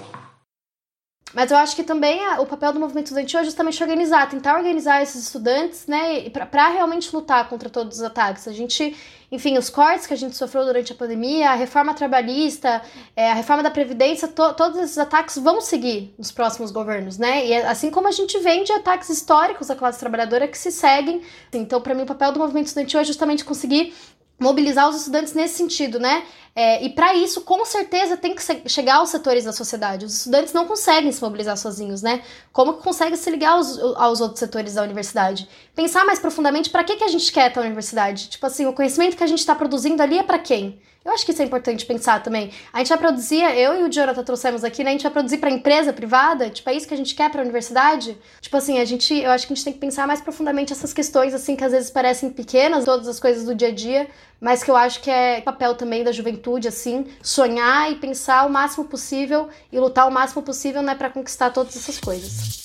Mas 1.36 1.52
eu 1.52 1.58
acho 1.58 1.76
que 1.76 1.84
também 1.84 2.26
a, 2.26 2.40
o 2.40 2.46
papel 2.46 2.72
do 2.72 2.80
movimento 2.80 3.08
estudantil 3.08 3.42
é 3.42 3.44
justamente 3.44 3.84
organizar, 3.84 4.30
tentar 4.30 4.56
organizar 4.56 5.04
esses 5.04 5.24
estudantes, 5.24 5.86
né, 5.86 6.30
para 6.30 6.70
realmente 6.70 7.14
lutar 7.14 7.50
contra 7.50 7.70
todos 7.70 7.98
os 7.98 8.04
ataques. 8.04 8.48
A 8.48 8.54
gente, 8.54 8.96
enfim, 9.36 9.58
os 9.58 9.70
cortes 9.70 10.08
que 10.08 10.14
a 10.14 10.18
gente 10.18 10.36
sofreu 10.36 10.66
durante 10.66 10.92
a 10.92 10.96
pandemia, 10.96 11.52
a 11.52 11.56
reforma 11.56 11.94
trabalhista, 11.94 12.82
é, 13.16 13.30
a 13.30 13.34
reforma 13.34 13.62
da 13.62 13.70
Previdência, 13.70 14.28
to, 14.28 14.54
todos 14.54 14.80
esses 14.80 14.98
ataques 14.98 15.38
vão 15.38 15.60
seguir 15.60 16.14
nos 16.18 16.32
próximos 16.32 16.72
governos, 16.72 17.18
né? 17.18 17.46
E 17.46 17.54
é, 17.54 17.68
assim 17.68 17.92
como 17.92 18.08
a 18.08 18.12
gente 18.12 18.40
vem 18.40 18.64
de 18.64 18.72
ataques 18.72 19.10
históricos 19.10 19.70
à 19.70 19.76
classe 19.76 20.00
trabalhadora 20.00 20.48
que 20.48 20.58
se 20.58 20.72
seguem. 20.72 21.22
Então, 21.54 21.82
para 21.82 21.94
mim, 21.94 22.04
o 22.04 22.06
papel 22.06 22.32
do 22.32 22.40
movimento 22.40 22.68
estudantil 22.68 23.00
é 23.00 23.04
justamente 23.04 23.44
conseguir 23.44 23.94
mobilizar 24.40 24.90
os 24.90 24.98
estudantes 24.98 25.34
nesse 25.34 25.56
sentido, 25.56 26.00
né? 26.00 26.24
É, 26.58 26.84
e 26.86 26.90
para 26.90 27.14
isso, 27.14 27.42
com 27.42 27.66
certeza, 27.66 28.16
tem 28.16 28.34
que 28.34 28.70
chegar 28.70 28.96
aos 28.96 29.10
setores 29.10 29.44
da 29.44 29.52
sociedade. 29.52 30.06
Os 30.06 30.16
estudantes 30.16 30.54
não 30.54 30.66
conseguem 30.66 31.12
se 31.12 31.22
mobilizar 31.22 31.58
sozinhos, 31.58 32.02
né? 32.02 32.22
Como 32.54 32.76
que 32.76 32.84
consegue 32.84 33.18
se 33.18 33.30
ligar 33.30 33.52
aos, 33.52 33.78
aos 33.78 34.22
outros 34.22 34.40
setores 34.40 34.76
da 34.76 34.84
universidade? 34.84 35.50
Pensar 35.76 36.06
mais 36.06 36.18
profundamente 36.18 36.70
para 36.70 36.84
que, 36.84 36.96
que 36.96 37.04
a 37.04 37.10
gente 37.10 37.30
quer 37.32 37.52
a 37.58 37.62
universidade. 37.62 38.30
Tipo 38.30 38.46
assim, 38.46 38.66
o 38.66 38.74
conhecimento 38.74 39.18
que 39.18 39.24
a 39.24 39.28
gente 39.28 39.40
está 39.40 39.54
produzindo 39.54 40.02
ali 40.02 40.18
é 40.18 40.24
para 40.24 40.40
quem? 40.40 40.80
Eu 41.06 41.12
acho 41.12 41.24
que 41.24 41.32
isso 41.32 41.42
é 41.44 41.46
importante 41.46 41.86
pensar 41.86 42.24
também. 42.24 42.52
A 42.74 42.80
gente 42.80 42.90
vai 42.90 42.98
produzir, 42.98 43.44
eu 43.56 43.80
e 43.80 43.84
o 43.84 43.90
Jonathan 43.92 44.24
trouxemos 44.24 44.64
aqui, 44.64 44.84
né? 44.84 44.90
A 44.90 44.94
gente 44.94 45.04
vai 45.04 45.12
produzir 45.12 45.38
para 45.38 45.52
empresa 45.52 45.94
privada? 45.94 46.50
Tipo, 46.50 46.72
é 46.72 46.74
isso 46.74 46.88
que 46.88 46.96
a 46.96 46.98
gente 46.98 47.14
quer 47.14 47.30
para 47.30 47.42
a 47.42 47.44
universidade? 47.44 48.18
Tipo 48.42 48.58
assim, 48.58 48.80
a 48.80 48.86
gente, 48.86 49.14
eu 49.14 49.30
acho 49.30 49.46
que 49.46 49.54
a 49.54 49.56
gente 49.56 49.64
tem 49.64 49.74
que 49.74 49.80
pensar 49.80 50.08
mais 50.08 50.20
profundamente 50.20 50.74
essas 50.74 50.92
questões 50.92 51.36
assim 51.36 51.56
que 51.56 51.64
às 51.64 51.72
vezes 51.72 51.92
parecem 51.92 52.32
pequenas, 52.32 52.86
todas 52.86 53.08
as 53.08 53.20
coisas 53.20 53.46
do 53.46 53.54
dia 53.54 53.68
a 53.68 53.72
dia, 53.72 54.08
mas 54.42 54.64
que 54.64 54.72
eu 54.72 54.76
acho 54.76 55.00
que 55.00 55.12
é 55.12 55.42
papel 55.42 55.76
também 55.76 56.04
da 56.04 56.12
juventude 56.12 56.68
assim, 56.68 57.06
sonhar 57.22 57.92
e 57.92 57.96
pensar 57.98 58.48
o 58.48 58.50
máximo 58.50 58.86
possível 58.86 59.48
e 59.72 59.80
lutar 59.80 60.08
o 60.08 60.12
máximo 60.12 60.42
possível, 60.42 60.82
né, 60.82 60.96
para 60.96 61.12
conquistar 61.12 61.52
todas 61.52 61.78
essas 61.78 62.00
coisas. 62.00 62.65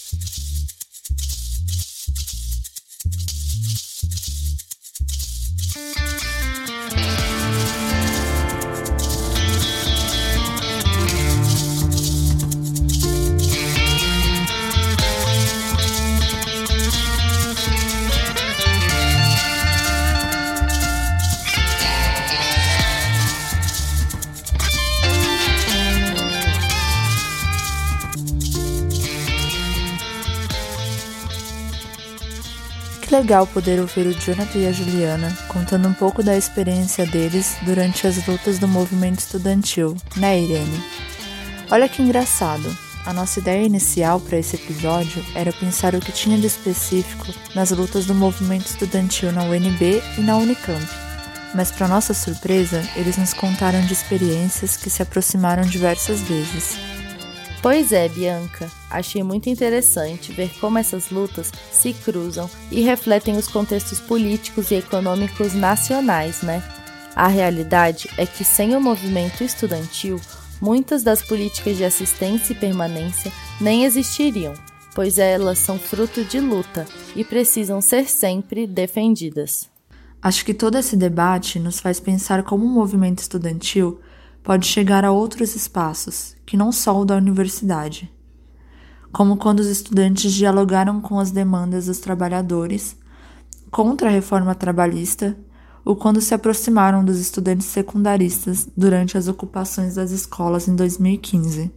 Legal 33.30 33.46
poder 33.46 33.78
ouvir 33.78 34.08
o 34.08 34.12
Jonathan 34.12 34.58
e 34.58 34.66
a 34.66 34.72
Juliana 34.72 35.32
contando 35.46 35.86
um 35.86 35.92
pouco 35.92 36.20
da 36.20 36.36
experiência 36.36 37.06
deles 37.06 37.56
durante 37.62 38.04
as 38.04 38.26
lutas 38.26 38.58
do 38.58 38.66
movimento 38.66 39.20
estudantil, 39.20 39.96
né, 40.16 40.40
Irene? 40.40 40.82
Olha 41.70 41.88
que 41.88 42.02
engraçado. 42.02 42.76
A 43.06 43.12
nossa 43.12 43.38
ideia 43.38 43.64
inicial 43.64 44.18
para 44.18 44.36
esse 44.36 44.56
episódio 44.56 45.24
era 45.32 45.52
pensar 45.52 45.94
o 45.94 46.00
que 46.00 46.10
tinha 46.10 46.36
de 46.36 46.48
específico 46.48 47.28
nas 47.54 47.70
lutas 47.70 48.04
do 48.04 48.16
movimento 48.16 48.66
estudantil 48.66 49.30
na 49.30 49.44
UNB 49.44 50.02
e 50.18 50.20
na 50.22 50.36
Unicamp. 50.36 50.84
Mas, 51.54 51.70
para 51.70 51.86
nossa 51.86 52.12
surpresa, 52.12 52.82
eles 52.96 53.16
nos 53.16 53.32
contaram 53.32 53.80
de 53.82 53.92
experiências 53.92 54.76
que 54.76 54.90
se 54.90 55.02
aproximaram 55.02 55.62
diversas 55.62 56.20
vezes. 56.20 56.89
Pois 57.62 57.92
é, 57.92 58.08
Bianca. 58.08 58.70
Achei 58.88 59.22
muito 59.22 59.50
interessante 59.50 60.32
ver 60.32 60.50
como 60.58 60.78
essas 60.78 61.10
lutas 61.10 61.52
se 61.70 61.92
cruzam 61.92 62.48
e 62.70 62.80
refletem 62.80 63.36
os 63.36 63.46
contextos 63.46 64.00
políticos 64.00 64.70
e 64.70 64.76
econômicos 64.76 65.52
nacionais, 65.52 66.40
né? 66.42 66.62
A 67.14 67.28
realidade 67.28 68.08
é 68.16 68.24
que 68.24 68.44
sem 68.44 68.74
o 68.74 68.80
movimento 68.80 69.44
estudantil, 69.44 70.18
muitas 70.60 71.02
das 71.02 71.20
políticas 71.20 71.76
de 71.76 71.84
assistência 71.84 72.52
e 72.52 72.56
permanência 72.56 73.30
nem 73.60 73.84
existiriam, 73.84 74.54
pois 74.94 75.18
elas 75.18 75.58
são 75.58 75.78
fruto 75.78 76.24
de 76.24 76.40
luta 76.40 76.86
e 77.14 77.22
precisam 77.24 77.80
ser 77.82 78.08
sempre 78.08 78.66
defendidas. 78.66 79.68
Acho 80.22 80.44
que 80.44 80.54
todo 80.54 80.78
esse 80.78 80.96
debate 80.96 81.58
nos 81.58 81.78
faz 81.78 82.00
pensar 82.00 82.42
como 82.42 82.64
o 82.64 82.68
movimento 82.68 83.18
estudantil 83.18 84.00
pode 84.42 84.66
chegar 84.66 85.04
a 85.04 85.12
outros 85.12 85.54
espaços, 85.54 86.36
que 86.46 86.56
não 86.56 86.72
só 86.72 86.98
o 86.98 87.04
da 87.04 87.16
universidade. 87.16 88.12
Como 89.12 89.36
quando 89.36 89.60
os 89.60 89.66
estudantes 89.66 90.32
dialogaram 90.32 91.00
com 91.00 91.18
as 91.18 91.30
demandas 91.30 91.86
dos 91.86 91.98
trabalhadores 91.98 92.96
contra 93.70 94.08
a 94.08 94.12
reforma 94.12 94.54
trabalhista 94.54 95.36
ou 95.84 95.96
quando 95.96 96.20
se 96.20 96.34
aproximaram 96.34 97.04
dos 97.04 97.18
estudantes 97.18 97.66
secundaristas 97.66 98.68
durante 98.76 99.16
as 99.16 99.28
ocupações 99.28 99.94
das 99.94 100.10
escolas 100.10 100.68
em 100.68 100.76
2015. 100.76 101.72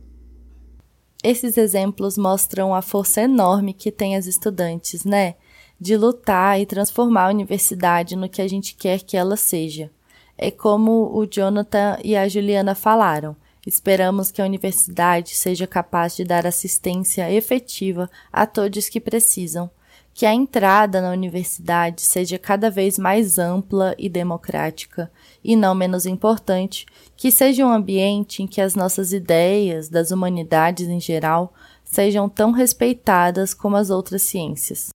Esses 1.23 1.58
exemplos 1.58 2.17
mostram 2.17 2.76
a 2.76 2.82
força 2.82 3.21
enorme 3.21 3.73
que 3.73 3.91
tem 3.91 4.15
as 4.17 4.26
estudantes, 4.26 5.06
né? 5.06 5.36
De 5.80 5.95
lutar 5.95 6.60
e 6.60 6.65
transformar 6.65 7.28
a 7.28 7.30
universidade 7.30 8.15
no 8.15 8.28
que 8.28 8.41
a 8.41 8.47
gente 8.47 8.76
quer 8.76 8.99
que 8.99 9.15
ela 9.15 9.38
seja. 9.38 9.89
É 10.38 10.52
como 10.52 11.12
o 11.15 11.26
Jonathan 11.26 11.98
e 12.04 12.15
a 12.15 12.28
Juliana 12.28 12.76
falaram. 12.76 13.36
Esperamos 13.65 14.32
que 14.32 14.41
a 14.41 14.46
universidade 14.46 15.36
seja 15.36 15.65
capaz 15.65 16.15
de 16.15 16.24
dar 16.24 16.46
assistência 16.46 17.32
efetiva 17.32 18.10
a 18.32 18.46
todos 18.46 18.89
que 18.89 19.00
precisam 19.00 19.69
que 20.13 20.26
a 20.26 20.34
entrada 20.34 21.02
na 21.02 21.12
universidade 21.12 22.02
seja 22.02 22.38
cada 22.38 22.69
vez 22.69 23.00
mais 23.00 23.39
ampla 23.39 23.96
e 23.98 24.08
democrática, 24.08 25.12
e 25.43 25.56
não 25.56 25.74
menos 25.74 26.06
importante, 26.06 26.86
que 27.17 27.32
seja 27.32 27.65
um 27.65 27.72
ambiente 27.72 28.43
em 28.43 28.48
que 28.48 28.62
as 28.62 28.76
nossas 28.76 29.12
ideias, 29.12 29.89
das 29.89 30.12
humanidades 30.12 30.88
em 30.88 31.00
geral, 31.00 31.54
sejam 31.84 32.30
tão 32.30 32.52
respeitadas 32.52 33.54
como 33.54 33.76
as 33.76 33.89
outras 33.89 34.22
ciências. 34.22 34.89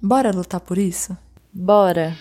Bora 0.00 0.30
lutar 0.30 0.60
por 0.60 0.78
isso? 0.78 1.16
Bora! 1.52 2.16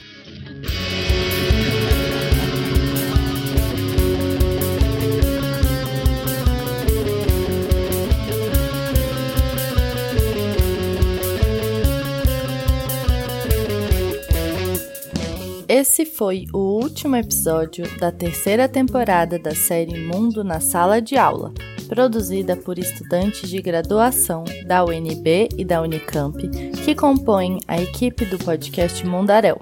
Esse 15.75 16.05
foi 16.05 16.45
o 16.53 16.59
último 16.59 17.15
episódio 17.15 17.83
da 17.97 18.12
terceira 18.12 18.69
temporada 18.69 19.39
da 19.39 19.55
série 19.55 20.05
Mundo 20.05 20.43
na 20.43 20.59
Sala 20.59 21.01
de 21.01 21.17
Aula, 21.17 21.51
produzida 21.88 22.55
por 22.55 22.77
estudantes 22.77 23.49
de 23.49 23.59
graduação 23.59 24.43
da 24.67 24.86
UNB 24.86 25.49
e 25.57 25.65
da 25.65 25.81
Unicamp, 25.81 26.38
que 26.86 26.93
compõem 26.93 27.57
a 27.67 27.81
equipe 27.81 28.23
do 28.23 28.38
podcast 28.38 29.03
Mundarel, 29.03 29.62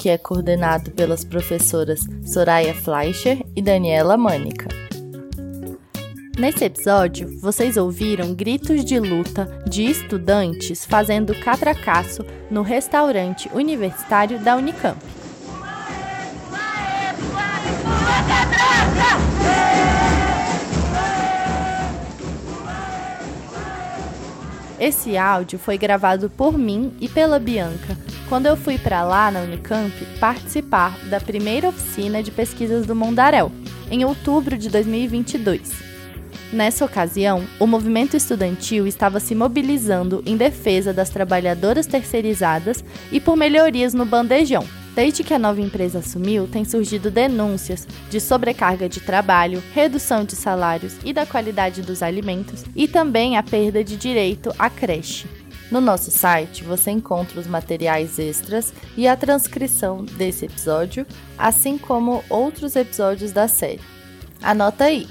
que 0.00 0.08
é 0.08 0.18
coordenado 0.18 0.90
pelas 0.90 1.22
professoras 1.24 2.00
Soraya 2.26 2.74
Fleischer 2.74 3.46
e 3.54 3.62
Daniela 3.62 4.16
Mânica. 4.16 4.66
Nesse 6.36 6.64
episódio, 6.64 7.38
vocês 7.38 7.76
ouviram 7.76 8.34
gritos 8.34 8.84
de 8.84 8.98
luta 8.98 9.62
de 9.70 9.84
estudantes 9.84 10.84
fazendo 10.84 11.32
catracaço 11.36 12.26
no 12.50 12.62
restaurante 12.62 13.48
universitário 13.54 14.40
da 14.40 14.56
Unicamp. 14.56 15.21
Esse 24.82 25.16
áudio 25.16 25.60
foi 25.60 25.78
gravado 25.78 26.28
por 26.28 26.58
mim 26.58 26.92
e 27.00 27.08
pela 27.08 27.38
Bianca 27.38 27.96
quando 28.28 28.46
eu 28.46 28.56
fui 28.56 28.76
para 28.76 29.04
lá 29.04 29.30
na 29.30 29.42
Unicamp 29.42 29.92
participar 30.18 30.98
da 31.08 31.20
primeira 31.20 31.68
oficina 31.68 32.20
de 32.20 32.32
pesquisas 32.32 32.84
do 32.84 32.92
Mondarel, 32.92 33.52
em 33.88 34.04
outubro 34.04 34.58
de 34.58 34.68
2022. 34.68 35.70
Nessa 36.52 36.84
ocasião, 36.84 37.44
o 37.60 37.66
movimento 37.66 38.16
estudantil 38.16 38.84
estava 38.84 39.20
se 39.20 39.36
mobilizando 39.36 40.20
em 40.26 40.36
defesa 40.36 40.92
das 40.92 41.10
trabalhadoras 41.10 41.86
terceirizadas 41.86 42.84
e 43.12 43.20
por 43.20 43.36
melhorias 43.36 43.94
no 43.94 44.04
bandejão, 44.04 44.66
Desde 44.94 45.24
que 45.24 45.32
a 45.32 45.38
nova 45.38 45.60
empresa 45.60 46.00
assumiu, 46.00 46.46
tem 46.46 46.64
surgido 46.64 47.10
denúncias 47.10 47.88
de 48.10 48.20
sobrecarga 48.20 48.88
de 48.88 49.00
trabalho, 49.00 49.62
redução 49.72 50.24
de 50.24 50.36
salários 50.36 50.96
e 51.02 51.12
da 51.12 51.24
qualidade 51.24 51.80
dos 51.80 52.02
alimentos 52.02 52.64
e 52.76 52.86
também 52.86 53.38
a 53.38 53.42
perda 53.42 53.82
de 53.82 53.96
direito 53.96 54.54
à 54.58 54.68
creche. 54.68 55.26
No 55.70 55.80
nosso 55.80 56.10
site 56.10 56.62
você 56.62 56.90
encontra 56.90 57.40
os 57.40 57.46
materiais 57.46 58.18
extras 58.18 58.74
e 58.94 59.08
a 59.08 59.16
transcrição 59.16 60.04
desse 60.04 60.44
episódio, 60.44 61.06
assim 61.38 61.78
como 61.78 62.22
outros 62.28 62.76
episódios 62.76 63.32
da 63.32 63.48
série. 63.48 63.80
Anota 64.42 64.84
aí: 64.84 65.08